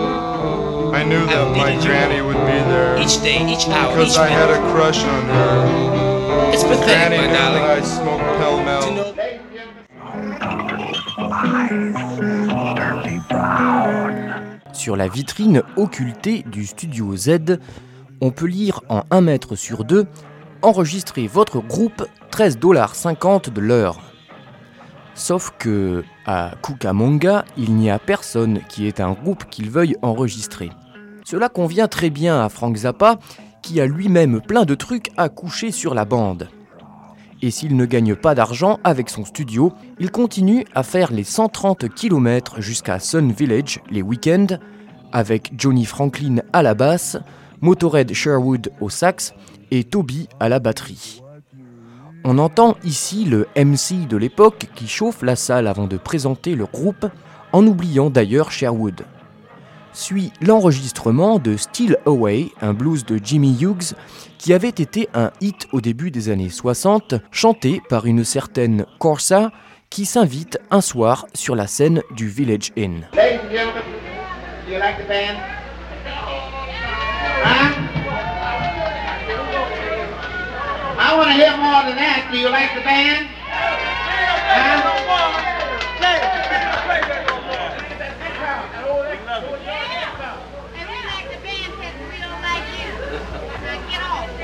I 0.95 1.03
knew 1.03 1.27
that 1.27 1.39
I've 1.39 1.57
my 1.57 1.75
granny 1.83 2.22
would 2.22 2.39
be 2.47 2.59
there. 2.70 2.97
each 2.99 3.20
day, 3.22 3.43
each 3.53 3.66
hour, 3.68 3.91
Because 3.97 4.12
each 4.14 4.18
I 4.18 4.29
had 4.29 4.51
a 4.51 4.59
crush 4.72 5.03
on 5.03 5.25
her. 5.27 6.53
It's 6.53 6.62
pathetic, 6.62 6.87
Granny 6.87 7.16
my 7.18 7.27
knew 7.27 7.59
that 7.59 7.79
I 7.79 7.81
smoked 7.83 8.22
pell 8.39 8.59
To 8.59 8.64
mell. 8.64 9.14
Sur 14.72 14.97
la 14.97 15.09
vitrine 15.09 15.62
occultée 15.76 16.45
du 16.51 16.66
studio 16.66 17.16
Z, 17.16 17.59
on 18.20 18.30
peut 18.30 18.47
lire 18.47 18.80
en 18.88 19.03
1 19.11 19.20
mètre 19.20 19.57
sur 19.57 19.84
2 19.84 20.07
Enregistrez 20.62 21.26
votre 21.26 21.61
groupe 21.61 22.07
13,50$ 22.30 23.53
de 23.53 23.61
l'heure. 23.61 24.01
Sauf 25.14 25.53
que, 25.59 26.03
à 26.26 26.53
Cucamonga, 26.62 27.45
il 27.59 27.74
n'y 27.74 27.90
a 27.90 27.99
personne 27.99 28.61
qui 28.68 28.86
ait 28.86 29.03
un 29.03 29.12
groupe 29.12 29.45
qu'il 29.51 29.70
veuille 29.70 29.97
enregistrer. 30.01 30.70
Cela 31.24 31.51
convient 31.51 31.86
très 31.86 32.09
bien 32.09 32.42
à 32.42 32.49
Frank 32.49 32.76
Zappa, 32.76 33.18
qui 33.62 33.80
a 33.80 33.86
lui-même 33.86 34.40
plein 34.40 34.64
de 34.64 34.74
trucs 34.74 35.11
à 35.18 35.28
coucher 35.28 35.70
sur 35.70 35.95
la 35.95 36.07
bande. 36.07 36.49
Et 37.45 37.51
s'il 37.51 37.76
ne 37.76 37.84
gagne 37.84 38.14
pas 38.14 38.34
d'argent 38.34 38.80
avec 38.84 39.11
son 39.11 39.26
studio, 39.26 39.70
il 39.99 40.11
continue 40.11 40.64
à 40.74 40.82
faire 40.82 41.12
les 41.12 41.24
130 41.24 41.90
km 41.90 42.62
jusqu'à 42.62 42.99
Sun 42.99 43.32
Village 43.32 43.80
les 43.90 44.01
week-ends, 44.01 44.57
avec 45.12 45.53
Johnny 45.55 45.84
Franklin 45.84 46.36
à 46.55 46.62
la 46.62 46.72
basse, 46.72 47.18
Motorhead 47.61 48.14
Sherwood 48.14 48.72
au 48.80 48.88
sax 48.88 49.34
et 49.70 49.84
Toby 49.84 50.26
à 50.40 50.49
la 50.49 50.59
batterie. 50.59 51.20
On 52.24 52.38
entend 52.38 52.78
ici 52.82 53.26
le 53.26 53.47
MC 53.55 54.09
de 54.09 54.16
l'époque 54.16 54.68
qui 54.74 54.88
chauffe 54.88 55.20
la 55.20 55.36
salle 55.36 55.66
avant 55.66 55.86
de 55.86 55.99
présenter 55.99 56.55
le 56.55 56.64
groupe, 56.64 57.05
en 57.53 57.66
oubliant 57.66 58.09
d'ailleurs 58.09 58.53
Sherwood. 58.53 59.03
Suit 59.95 60.32
l'enregistrement 60.40 61.38
de 61.38 61.57
Still 61.57 61.97
Away, 62.05 62.51
un 62.61 62.74
blues 62.74 63.07
de 63.07 63.20
Jimmy 63.22 63.57
Hughes, 63.61 63.95
qui 64.38 64.53
avait 64.53 64.68
été 64.68 65.09
un 65.14 65.30
hit 65.40 65.68
au 65.72 65.80
début 65.80 66.11
des 66.11 66.30
années 66.30 66.51
60, 66.51 67.14
chanté 67.30 67.80
par 67.88 68.05
une 68.05 68.24
certaine 68.24 68.86
Corsa, 68.99 69.53
qui 69.90 70.05
s'invite 70.05 70.59
un 70.72 70.80
soir 70.80 71.26
sur 71.32 71.55
la 71.55 71.68
scène 71.68 72.03
du 72.11 72.28
Village 72.28 72.72
Inn. 72.76 73.07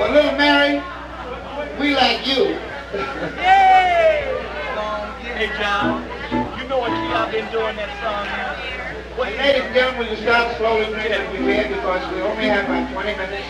Well, 0.01 0.13
little 0.13 0.33
Mary, 0.33 0.83
we 1.79 1.95
like 1.95 2.27
you. 2.27 2.57
Hey, 5.37 5.53
John, 5.61 6.09
you 6.57 6.65
know 6.71 6.79
what 6.79 6.89
key 6.89 7.13
I've 7.13 7.31
been 7.31 7.53
doing 7.53 7.77
that 7.77 7.93
song 8.01 8.25
now? 8.25 8.57
Well, 9.19 9.31
ladies 9.37 9.61
and 9.61 9.75
gentlemen, 9.75 10.09
you 10.09 10.17
start 10.25 10.57
slowly 10.57 10.85
as 10.87 11.33
we 11.33 11.45
read 11.45 11.69
because 11.69 12.01
we 12.15 12.23
only 12.23 12.45
have 12.49 12.65
about 12.65 12.91
20 12.95 13.13
minutes. 13.13 13.45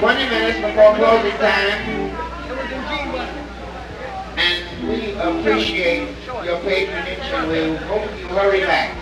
20 0.00 0.28
minutes 0.32 0.60
before 0.64 0.96
closing 0.96 1.36
time. 1.36 1.84
And 4.40 4.88
we 4.88 5.12
appreciate 5.12 6.16
your 6.42 6.58
patronage 6.60 7.20
and 7.20 7.48
we 7.50 7.76
hope 7.84 8.08
you 8.18 8.28
hurry 8.28 8.60
back. 8.64 8.96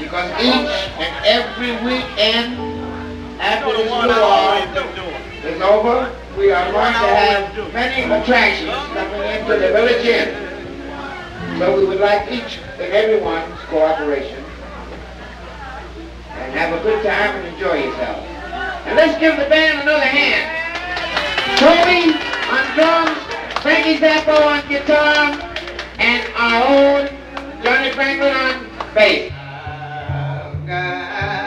Because 0.00 0.30
each 0.42 0.98
and 0.98 1.14
every 1.24 1.72
weekend 1.86 2.77
after 3.40 3.76
this 3.76 3.90
war 3.90 4.06
is 5.44 5.62
over, 5.62 6.14
we 6.36 6.50
are 6.50 6.70
going 6.72 6.92
to 6.92 6.98
have 6.98 7.72
many 7.72 8.02
attractions 8.10 8.70
coming 8.94 9.22
into 9.22 9.52
the 9.54 9.72
village 9.72 10.04
inn. 10.04 11.58
So 11.58 11.78
we 11.78 11.86
would 11.86 12.00
like 12.00 12.30
each 12.30 12.58
and 12.78 12.92
everyone's 12.92 13.58
cooperation 13.66 14.44
and 16.30 16.52
have 16.54 16.78
a 16.78 16.82
good 16.82 17.02
time 17.04 17.36
and 17.36 17.54
enjoy 17.54 17.84
yourself. 17.84 18.24
And 18.86 18.96
let's 18.96 19.18
give 19.18 19.36
the 19.36 19.48
band 19.48 19.80
another 19.82 20.04
hand. 20.04 20.58
Toby 21.58 22.14
on 22.50 22.64
drums, 22.76 23.18
Frankie 23.62 23.98
Zappo 23.98 24.32
on 24.32 24.68
guitar, 24.68 25.34
and 25.98 26.22
our 26.36 26.62
own 26.68 27.08
Johnny 27.62 27.90
Franklin 27.92 28.32
on 28.32 28.94
bass. 28.94 29.32
Oh, 30.10 31.37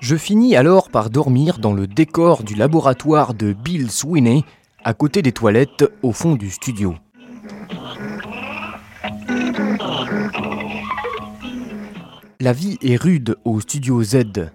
Je 0.00 0.16
finis 0.16 0.56
alors 0.56 0.90
par 0.90 1.10
dormir 1.10 1.58
dans 1.58 1.72
le 1.72 1.86
décor 1.86 2.42
du 2.42 2.54
laboratoire 2.54 3.34
de 3.34 3.52
Bill 3.52 3.90
Sweeney, 3.90 4.44
à 4.84 4.94
côté 4.94 5.22
des 5.22 5.32
toilettes 5.32 5.84
au 6.02 6.12
fond 6.12 6.34
du 6.34 6.50
studio. 6.50 6.94
La 12.40 12.52
vie 12.52 12.78
est 12.82 12.96
rude 12.96 13.36
au 13.44 13.60
studio 13.60 14.02
Z. 14.02 14.50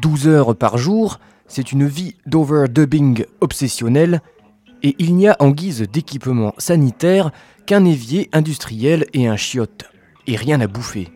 12 0.00 0.28
heures 0.28 0.56
par 0.56 0.78
jour, 0.78 1.18
c'est 1.46 1.72
une 1.72 1.86
vie 1.86 2.14
d'overdubbing 2.26 3.24
obsessionnel 3.40 4.20
et 4.82 4.94
il 4.98 5.14
n'y 5.16 5.28
a 5.28 5.36
en 5.40 5.50
guise 5.50 5.82
d'équipement 5.82 6.54
sanitaire 6.58 7.32
qu'un 7.66 7.84
évier 7.84 8.30
industriel 8.32 9.06
et 9.12 9.28
un 9.28 9.36
chiotte, 9.36 9.84
et 10.26 10.36
rien 10.36 10.60
à 10.60 10.66
bouffer. 10.66 11.08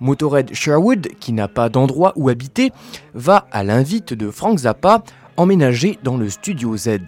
Motorhead 0.00 0.54
Sherwood, 0.54 1.08
qui 1.20 1.32
n'a 1.32 1.48
pas 1.48 1.68
d'endroit 1.68 2.12
où 2.16 2.28
habiter, 2.28 2.72
va 3.14 3.46
à 3.52 3.64
l'invite 3.64 4.12
de 4.14 4.30
Frank 4.30 4.58
Zappa 4.58 5.02
emménager 5.36 5.98
dans 6.02 6.16
le 6.16 6.30
studio 6.30 6.76
Z. 6.76 6.98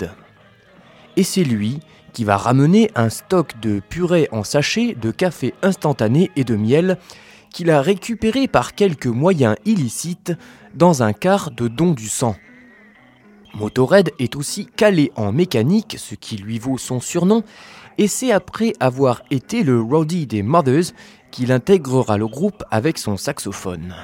Et 1.16 1.22
c'est 1.22 1.44
lui 1.44 1.80
qui 2.12 2.24
va 2.24 2.36
ramener 2.36 2.90
un 2.94 3.10
stock 3.10 3.60
de 3.60 3.80
purée 3.80 4.28
en 4.32 4.42
sachet, 4.42 4.94
de 4.94 5.10
café 5.10 5.54
instantané 5.62 6.30
et 6.36 6.44
de 6.44 6.56
miel 6.56 6.98
qu'il 7.52 7.70
a 7.70 7.80
récupéré 7.80 8.48
par 8.48 8.74
quelques 8.74 9.06
moyens 9.06 9.56
illicites 9.64 10.32
dans 10.74 11.02
un 11.02 11.12
quart 11.12 11.50
de 11.50 11.68
don 11.68 11.92
du 11.92 12.08
sang. 12.08 12.36
Motorhead 13.54 14.12
est 14.18 14.36
aussi 14.36 14.66
calé 14.66 15.12
en 15.16 15.32
mécanique, 15.32 15.96
ce 15.98 16.14
qui 16.14 16.36
lui 16.36 16.58
vaut 16.58 16.76
son 16.76 17.00
surnom, 17.00 17.42
et 17.96 18.08
c'est 18.08 18.30
après 18.30 18.74
avoir 18.80 19.22
été 19.30 19.62
le 19.62 19.80
roadie 19.80 20.26
des 20.26 20.42
Mothers 20.42 20.92
qu'il 21.30 21.52
intégrera 21.52 22.16
le 22.16 22.26
groupe 22.26 22.64
avec 22.70 22.98
son 22.98 23.16
saxophone. 23.16 23.94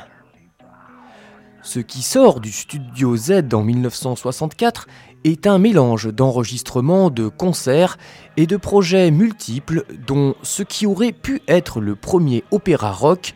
Ce 1.62 1.78
qui 1.78 2.02
sort 2.02 2.40
du 2.40 2.50
studio 2.50 3.16
Z 3.16 3.42
en 3.52 3.62
1964 3.62 4.88
est 5.24 5.46
un 5.46 5.58
mélange 5.58 6.12
d'enregistrements, 6.12 7.10
de 7.10 7.28
concerts 7.28 7.96
et 8.36 8.46
de 8.46 8.56
projets 8.56 9.10
multiples 9.10 9.84
dont 10.06 10.34
ce 10.42 10.64
qui 10.64 10.86
aurait 10.86 11.12
pu 11.12 11.40
être 11.46 11.80
le 11.80 11.94
premier 11.94 12.42
opéra 12.50 12.90
rock 12.90 13.34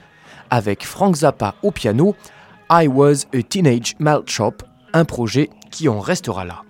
avec 0.51 0.85
Frank 0.85 1.15
Zappa 1.15 1.55
au 1.63 1.71
piano, 1.71 2.17
I 2.71 2.89
Was 2.89 3.27
a 3.33 3.43
Teenage 3.43 3.95
Malt 4.01 4.27
un 4.93 5.05
projet 5.05 5.51
qui 5.71 5.89
en 5.89 6.01
restera 6.01 6.45
là. 6.45 6.63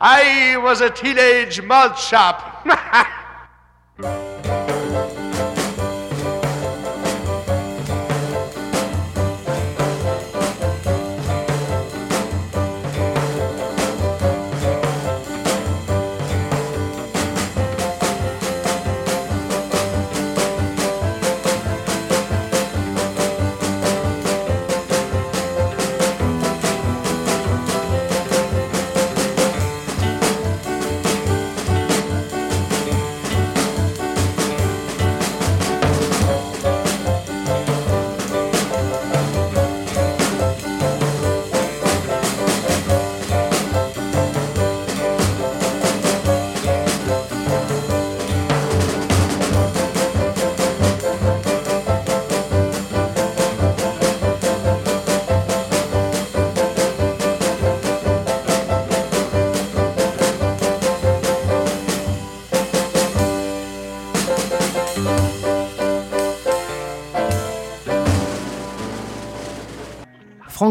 I 0.00 0.56
was 0.56 0.82
a 0.82 0.90
teenage 0.90 1.62
malt 1.62 1.96
shop. 1.96 2.36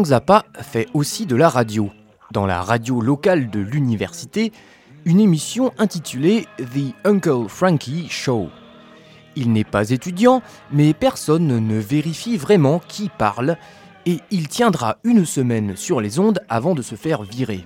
Zappa 0.04 0.44
fait 0.60 0.88
aussi 0.94 1.26
de 1.26 1.36
la 1.36 1.48
radio. 1.48 1.90
Dans 2.32 2.46
la 2.46 2.62
radio 2.62 3.00
locale 3.00 3.50
de 3.50 3.60
l'université, 3.60 4.52
une 5.04 5.20
émission 5.20 5.72
intitulée 5.78 6.46
The 6.58 6.94
Uncle 7.04 7.48
Frankie 7.48 8.08
Show. 8.08 8.48
Il 9.36 9.52
n'est 9.52 9.64
pas 9.64 9.90
étudiant, 9.90 10.42
mais 10.70 10.94
personne 10.94 11.46
ne 11.46 11.78
vérifie 11.78 12.36
vraiment 12.36 12.80
qui 12.86 13.10
parle, 13.16 13.56
et 14.06 14.18
il 14.30 14.48
tiendra 14.48 14.98
une 15.04 15.24
semaine 15.24 15.76
sur 15.76 16.00
les 16.00 16.18
ondes 16.18 16.40
avant 16.48 16.74
de 16.74 16.82
se 16.82 16.94
faire 16.94 17.22
virer. 17.22 17.64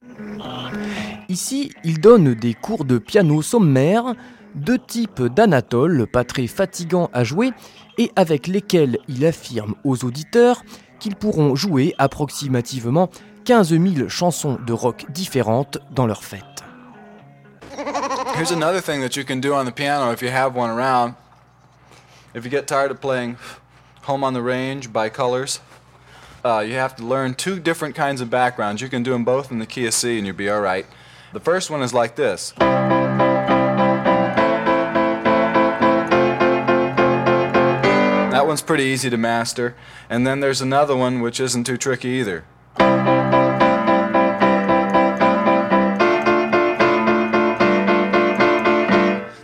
Ici, 1.28 1.72
il 1.84 2.00
donne 2.00 2.34
des 2.34 2.54
cours 2.54 2.84
de 2.84 2.98
piano 2.98 3.42
sommaire, 3.42 4.14
deux 4.54 4.78
types 4.78 5.22
d'anatole 5.22 6.06
pas 6.06 6.24
très 6.24 6.46
fatigants 6.46 7.10
à 7.12 7.24
jouer, 7.24 7.50
et 7.98 8.10
avec 8.16 8.46
lesquels 8.46 8.98
il 9.08 9.24
affirme 9.24 9.74
aux 9.84 10.04
auditeurs 10.04 10.62
qu'ils 10.98 11.16
pourront 11.16 11.54
jouer 11.54 11.94
approximativement 11.98 13.10
15 13.44 13.70
000 13.70 14.08
chansons 14.08 14.58
de 14.66 14.72
rock 14.72 15.06
différentes 15.10 15.78
dans 15.90 16.06
leur 16.06 16.24
fête. 16.24 16.42
Here's 18.36 18.50
another 18.50 18.80
thing 18.80 19.00
that 19.00 19.16
you 19.16 19.24
can 19.24 19.40
do 19.40 19.54
on 19.54 19.64
the 19.64 19.72
piano 19.72 20.10
if 20.12 20.20
you 20.20 20.30
have 20.30 20.56
one 20.56 20.70
around. 20.70 21.14
If 22.34 22.44
you 22.44 22.50
get 22.50 22.66
tired 22.66 22.90
of 22.90 23.00
playing 23.00 23.36
Home 24.02 24.24
on 24.24 24.34
the 24.34 24.42
Range 24.42 24.92
by 24.92 25.08
Colors, 25.08 25.60
uh, 26.44 26.60
you 26.60 26.74
have 26.74 26.94
to 26.96 27.04
learn 27.04 27.34
two 27.34 27.58
different 27.58 27.94
kinds 27.94 28.20
of 28.20 28.28
backgrounds. 28.28 28.82
You 28.82 28.88
can 28.88 29.02
do 29.02 29.12
them 29.12 29.24
both 29.24 29.50
in 29.50 29.58
the 29.58 29.66
key 29.66 29.86
of 29.86 29.94
C 29.94 30.18
and 30.18 30.26
you'll 30.26 30.36
be 30.36 30.50
alright. 30.50 30.86
The 31.32 31.40
first 31.40 31.70
one 31.70 31.82
is 31.82 31.94
like 31.94 32.16
this. 32.16 32.52
That 38.46 38.50
one's 38.50 38.62
pretty 38.62 38.84
easy 38.84 39.10
to 39.10 39.16
master. 39.16 39.74
And 40.08 40.24
then 40.24 40.38
there's 40.38 40.62
another 40.62 40.94
one 40.94 41.20
which 41.20 41.40
isn't 41.40 41.64
too 41.64 41.76
tricky 41.76 42.10
either. 42.10 42.44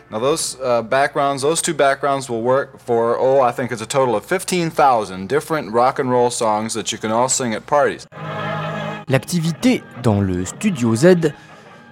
Now 0.09 0.21
those 0.21 0.57
uh, 0.61 0.83
backgrounds, 0.83 1.43
those 1.43 1.61
two 1.61 1.75
backgrounds 1.75 2.31
will 2.31 2.43
work 2.43 2.79
for, 2.79 3.19
oh, 3.19 3.41
I 3.41 3.51
think 3.51 3.73
it's 3.73 3.83
a 3.83 3.87
total 3.87 4.15
of 4.15 4.25
15,000 4.25 5.29
different 5.29 5.73
rock 5.73 5.99
and 5.99 6.09
roll 6.09 6.31
songs 6.31 6.73
that 6.75 6.93
you 6.93 6.99
can 6.99 7.11
all 7.11 7.29
sing 7.29 7.55
at 7.55 7.67
parties. 7.67 8.07
L'activité 9.09 9.83
dans 10.05 10.21
le 10.21 10.45
Studio 10.45 10.95
Z 10.95 11.33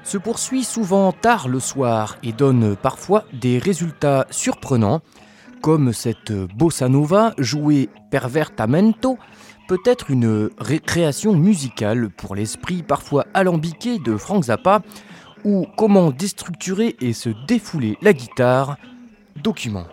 se 0.05 0.17
poursuit 0.17 0.63
souvent 0.63 1.11
tard 1.11 1.49
le 1.49 1.59
soir 1.59 2.19
et 2.23 2.31
donne 2.31 2.77
parfois 2.77 3.25
des 3.33 3.59
résultats 3.59 4.29
surprenants, 4.31 5.03
comme 5.63 5.93
cette 5.93 6.33
bossa 6.33 6.89
nova 6.89 7.35
jouée 7.39 7.89
pervertamento, 8.11 9.19
peut-être 9.69 10.11
une 10.11 10.51
récréation 10.59 11.35
musicale 11.35 12.11
pour 12.11 12.35
l'esprit 12.35 12.83
parfois 12.83 13.27
alambiqué 13.35 13.99
de 13.99 14.17
Frank 14.17 14.45
Zappa, 14.45 14.83
ou 15.45 15.67
comment 15.77 16.11
déstructurer 16.11 16.97
et 17.01 17.13
se 17.13 17.31
défouler 17.47 17.97
la 18.03 18.13
guitare, 18.13 18.77
document. 19.43 19.87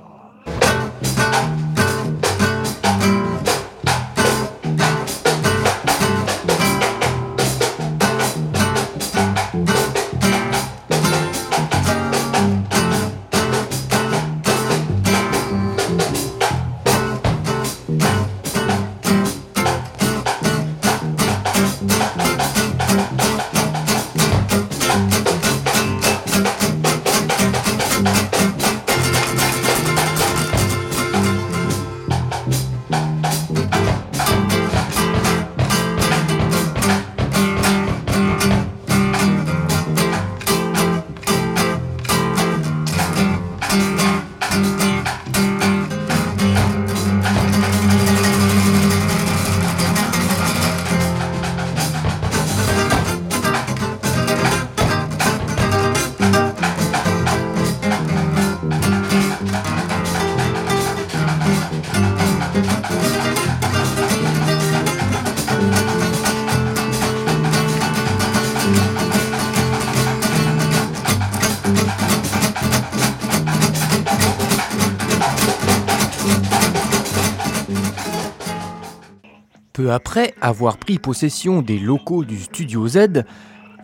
Après 80.07 80.33
avoir 80.39 80.77
pris 80.77 80.99
possession 80.99 81.61
des 81.61 81.77
locaux 81.77 82.23
du 82.23 82.39
Studio 82.39 82.87
Z, 82.87 83.25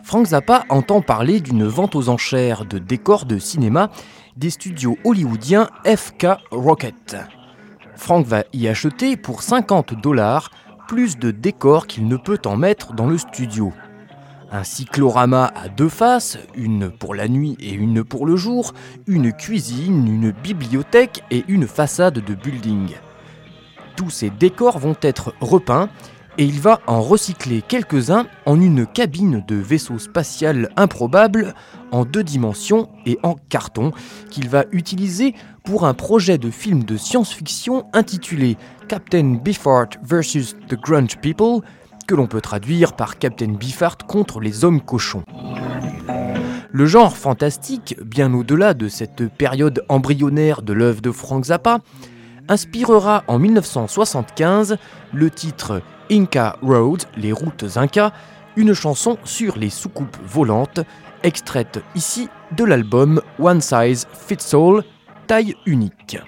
Frank 0.02 0.28
Zappa 0.28 0.64
entend 0.70 1.02
parler 1.02 1.40
d'une 1.40 1.66
vente 1.66 1.94
aux 1.94 2.08
enchères 2.08 2.64
de 2.64 2.78
décors 2.78 3.26
de 3.26 3.38
cinéma 3.38 3.90
des 4.38 4.48
studios 4.48 4.96
hollywoodiens 5.04 5.68
FK 5.84 6.28
Rocket. 6.50 7.18
Frank 7.96 8.24
va 8.24 8.44
y 8.54 8.68
acheter 8.68 9.18
pour 9.18 9.42
50 9.42 10.00
dollars 10.00 10.50
plus 10.88 11.18
de 11.18 11.30
décors 11.30 11.86
qu'il 11.86 12.08
ne 12.08 12.16
peut 12.16 12.40
en 12.46 12.56
mettre 12.56 12.94
dans 12.94 13.06
le 13.06 13.18
studio. 13.18 13.74
Un 14.50 14.64
cyclorama 14.64 15.52
à 15.54 15.68
deux 15.68 15.90
faces, 15.90 16.38
une 16.54 16.90
pour 16.90 17.14
la 17.14 17.28
nuit 17.28 17.58
et 17.60 17.74
une 17.74 18.02
pour 18.02 18.24
le 18.24 18.36
jour, 18.36 18.72
une 19.06 19.30
cuisine, 19.34 20.08
une 20.08 20.30
bibliothèque 20.30 21.22
et 21.30 21.44
une 21.48 21.66
façade 21.66 22.24
de 22.24 22.34
building. 22.34 22.94
Tous 23.96 24.10
ces 24.10 24.30
décors 24.30 24.78
vont 24.78 24.96
être 25.02 25.34
repeints 25.40 25.88
et 26.36 26.44
il 26.44 26.60
va 26.60 26.80
en 26.86 27.00
recycler 27.00 27.62
quelques-uns 27.62 28.26
en 28.44 28.60
une 28.60 28.86
cabine 28.86 29.44
de 29.46 29.54
vaisseau 29.54 29.98
spatial 29.98 30.68
improbable 30.76 31.54
en 31.92 32.04
deux 32.04 32.24
dimensions 32.24 32.88
et 33.06 33.18
en 33.22 33.36
carton 33.48 33.92
qu'il 34.30 34.48
va 34.48 34.64
utiliser 34.72 35.34
pour 35.62 35.86
un 35.86 35.94
projet 35.94 36.38
de 36.38 36.50
film 36.50 36.82
de 36.82 36.96
science-fiction 36.96 37.86
intitulé 37.92 38.56
Captain 38.88 39.38
Beefheart 39.42 39.98
vs. 40.02 40.56
The 40.68 40.74
Grunge 40.74 41.18
People, 41.18 41.60
que 42.06 42.14
l'on 42.14 42.26
peut 42.26 42.40
traduire 42.40 42.94
par 42.94 43.18
Captain 43.18 43.52
Beefheart 43.52 44.02
contre 44.02 44.40
les 44.40 44.64
hommes 44.64 44.80
cochons. 44.80 45.22
Le 46.70 46.86
genre 46.86 47.16
fantastique, 47.16 47.96
bien 48.04 48.34
au-delà 48.34 48.74
de 48.74 48.88
cette 48.88 49.28
période 49.28 49.84
embryonnaire 49.88 50.62
de 50.62 50.72
l'œuvre 50.72 51.00
de 51.00 51.12
Frank 51.12 51.44
Zappa, 51.44 51.78
inspirera 52.48 53.24
en 53.26 53.38
1975 53.38 54.76
le 55.12 55.30
titre 55.30 55.82
Inca 56.10 56.56
Road, 56.62 57.04
les 57.16 57.32
routes 57.32 57.76
Inca, 57.76 58.12
une 58.56 58.74
chanson 58.74 59.18
sur 59.24 59.56
les 59.56 59.70
soucoupes 59.70 60.16
volantes, 60.26 60.80
extraite 61.22 61.82
ici 61.94 62.28
de 62.56 62.64
l'album 62.64 63.20
One 63.38 63.60
Size 63.60 64.06
Fits 64.12 64.54
All, 64.54 64.84
taille 65.26 65.54
unique. 65.66 66.18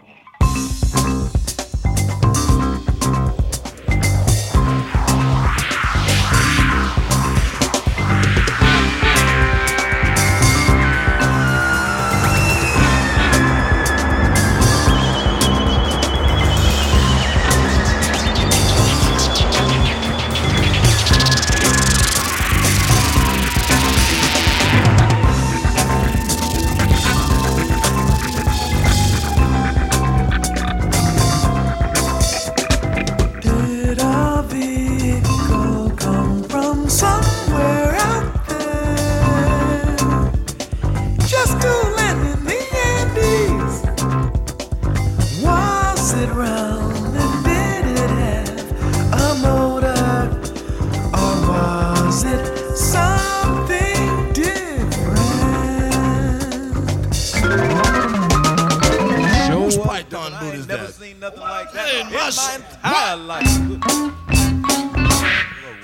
nothing 61.27 61.43
like 61.43 61.73
that 61.73 61.89
in 61.93 62.07
my 62.13 62.55
entire 62.55 63.17
life. 63.17 63.47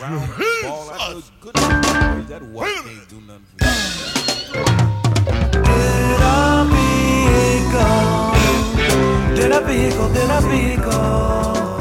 Round 0.01 0.31
ball, 0.63 0.91
I 0.91 1.23
good 1.41 1.55
that 1.55 2.43
white 2.43 2.75
can't 2.85 3.09
do 3.09 3.21
nothing 3.23 3.47
for 3.57 3.65
you. 3.65 3.73
Did 5.65 6.21
I 6.23 6.63
be 6.71 6.85
equal? 7.59 9.37
Did 9.37 9.51
I 9.53 9.55
be 9.67 9.75
equal? 9.89 10.09
Did 10.13 10.31
I 10.31 10.33
be 10.49 10.59
equal? 10.75 11.72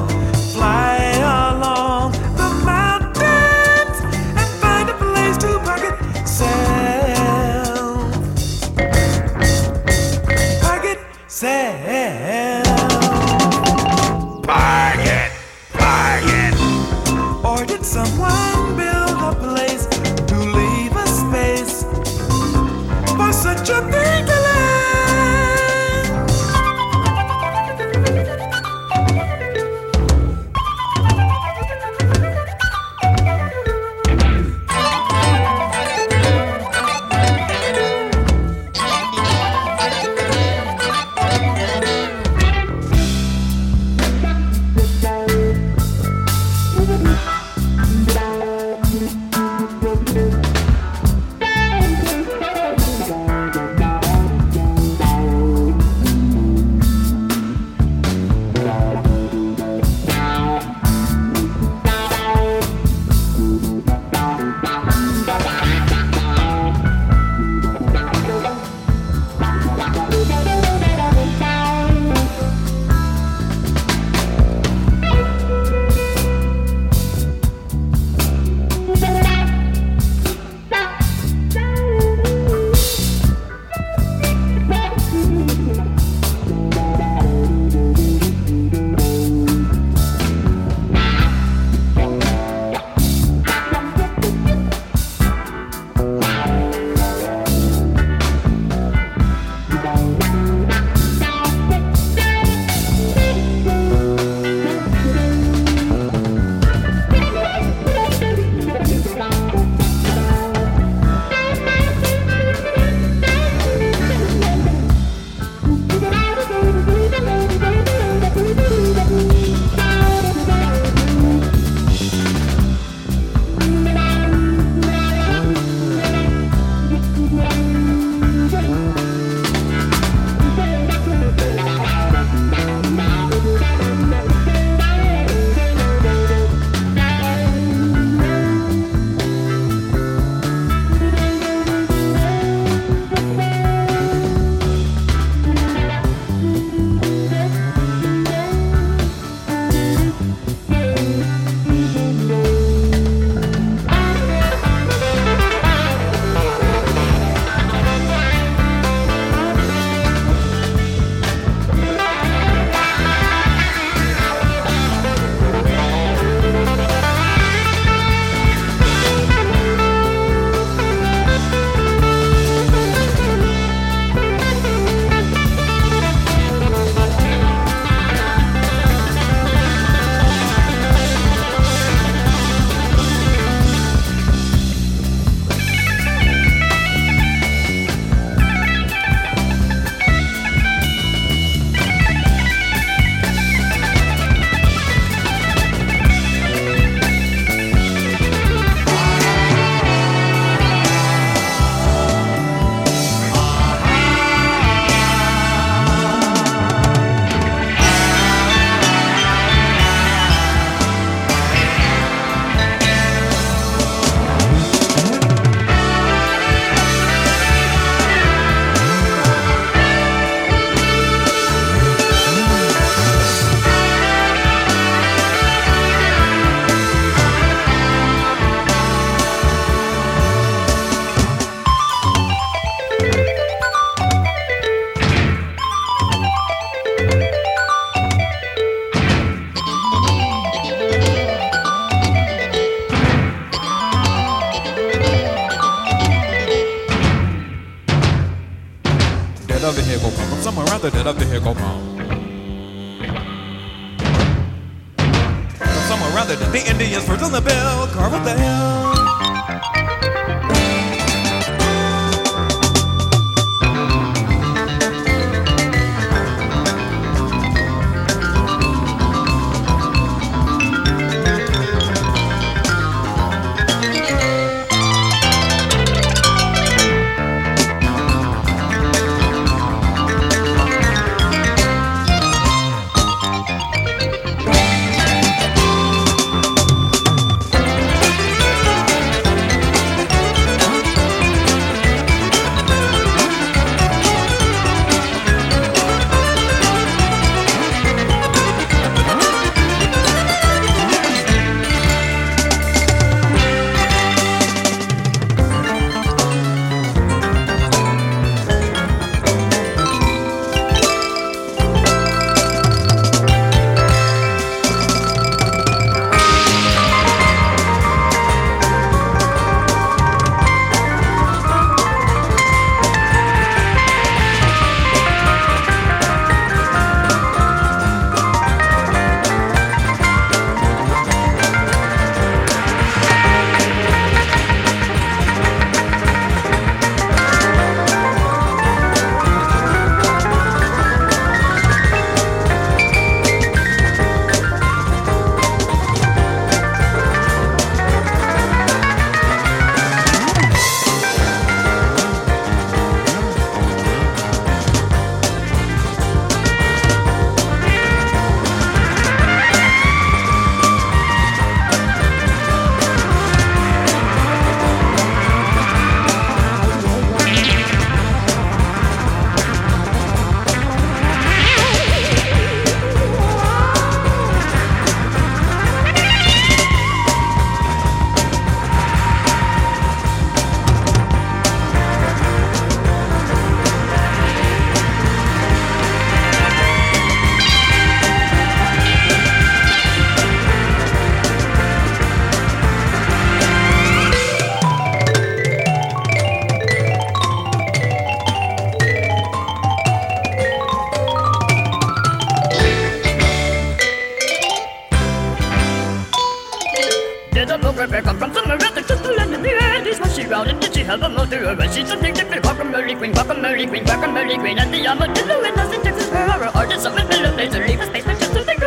Aurora. 411.34 411.72
She's 411.72 411.88
so 411.88 412.00
beautiful, 412.00 412.66
Mary 412.66 412.96
queen, 412.96 413.14
guacamole 413.14 413.68
queen, 413.68 413.84
guacamole 413.86 414.40
queen. 414.40 414.60
And 414.60 414.74
the 414.74 414.88
armadillo 414.88 415.42
in 415.44 415.54
in 415.74 415.82
Texas, 415.82 416.10
her 416.10 416.28
aura. 416.32 416.52
Artists 416.54 416.86
of 416.86 416.94
Manila, 416.94 417.32
they 417.36 417.50
leave 417.50 417.80
a 417.80 417.86
space 417.86 418.04
for 418.04 418.16
to 418.16 418.44
think. 418.44 418.60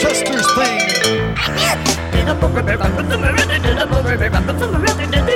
Chester's 0.00 0.48
thing. 0.56 0.78
Did 2.12 2.28
a 2.28 2.34
bear, 2.34 2.62
the 2.62 3.58
did 3.58 3.78
a 3.78 3.86
bear, 3.86 5.27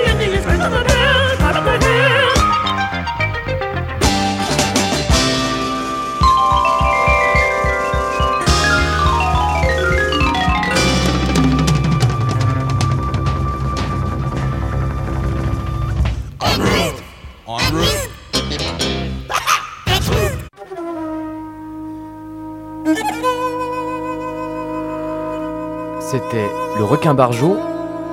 Requin 27.03 27.15
Barjot, 27.15 27.57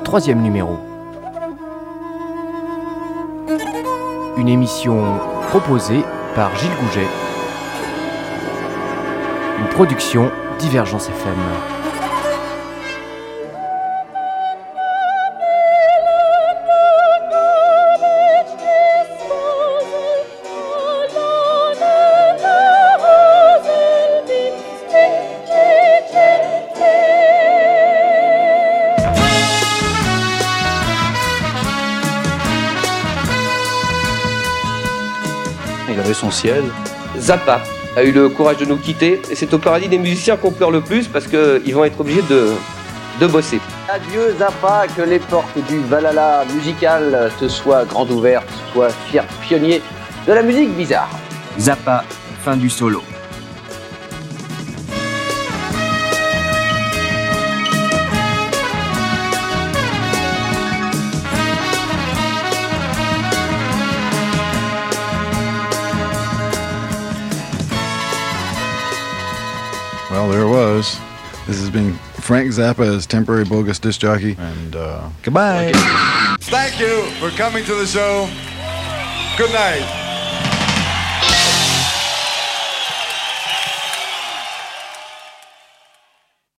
troisième 0.04 0.42
numéro. 0.42 0.80
Une 4.36 4.50
émission 4.50 5.20
proposée 5.50 6.04
par 6.34 6.56
Gilles 6.56 6.72
Gouget. 6.82 7.06
Une 9.60 9.68
production 9.68 10.32
Divergence 10.58 11.08
FM. 11.08 11.79
Zappa 37.18 37.62
a 37.98 38.04
eu 38.04 38.12
le 38.12 38.30
courage 38.30 38.58
de 38.58 38.66
nous 38.66 38.78
quitter 38.78 39.22
et 39.30 39.36
c'est 39.36 39.54
au 39.54 39.58
paradis 39.58 39.90
des 39.90 39.98
musiciens 39.98 40.38
qu'on 40.38 40.52
pleure 40.52 40.72
le 40.72 40.80
plus 40.82 41.08
parce 41.08 41.28
qu'ils 41.28 41.74
vont 41.74 41.84
être 41.84 42.00
obligés 42.00 42.22
de, 42.30 42.54
de 43.20 43.28
bosser. 43.28 43.60
Adieu 43.90 44.36
Zappa, 44.38 44.86
que 44.96 45.02
les 45.02 45.20
portes 45.20 45.58
du 45.68 45.80
Valhalla 45.82 46.46
musical 46.54 47.30
te 47.40 47.48
soient 47.48 47.84
grandes 47.84 48.12
ouvertes, 48.12 48.48
sois 48.72 48.90
fier 49.10 49.26
pionnier 49.42 49.82
de 50.28 50.34
la 50.34 50.44
musique 50.44 50.70
bizarre. 50.78 51.10
Zappa, 51.60 52.06
fin 52.46 52.56
du 52.56 52.70
solo. 52.70 53.02
Zappa 72.60 72.86
as 72.96 73.06
temporary 73.06 73.46
bogus 73.46 73.80
disc 73.80 74.02
jockey, 74.02 74.36
and 74.38 74.76
uh, 74.76 75.10
goodbye. 75.24 75.72
Thank 76.42 76.80
you 76.80 77.06
for 77.20 77.30
coming 77.38 77.64
to 77.64 77.76
the 77.76 77.86
show. 77.86 78.30
Good 79.38 79.54
night. 79.54 79.99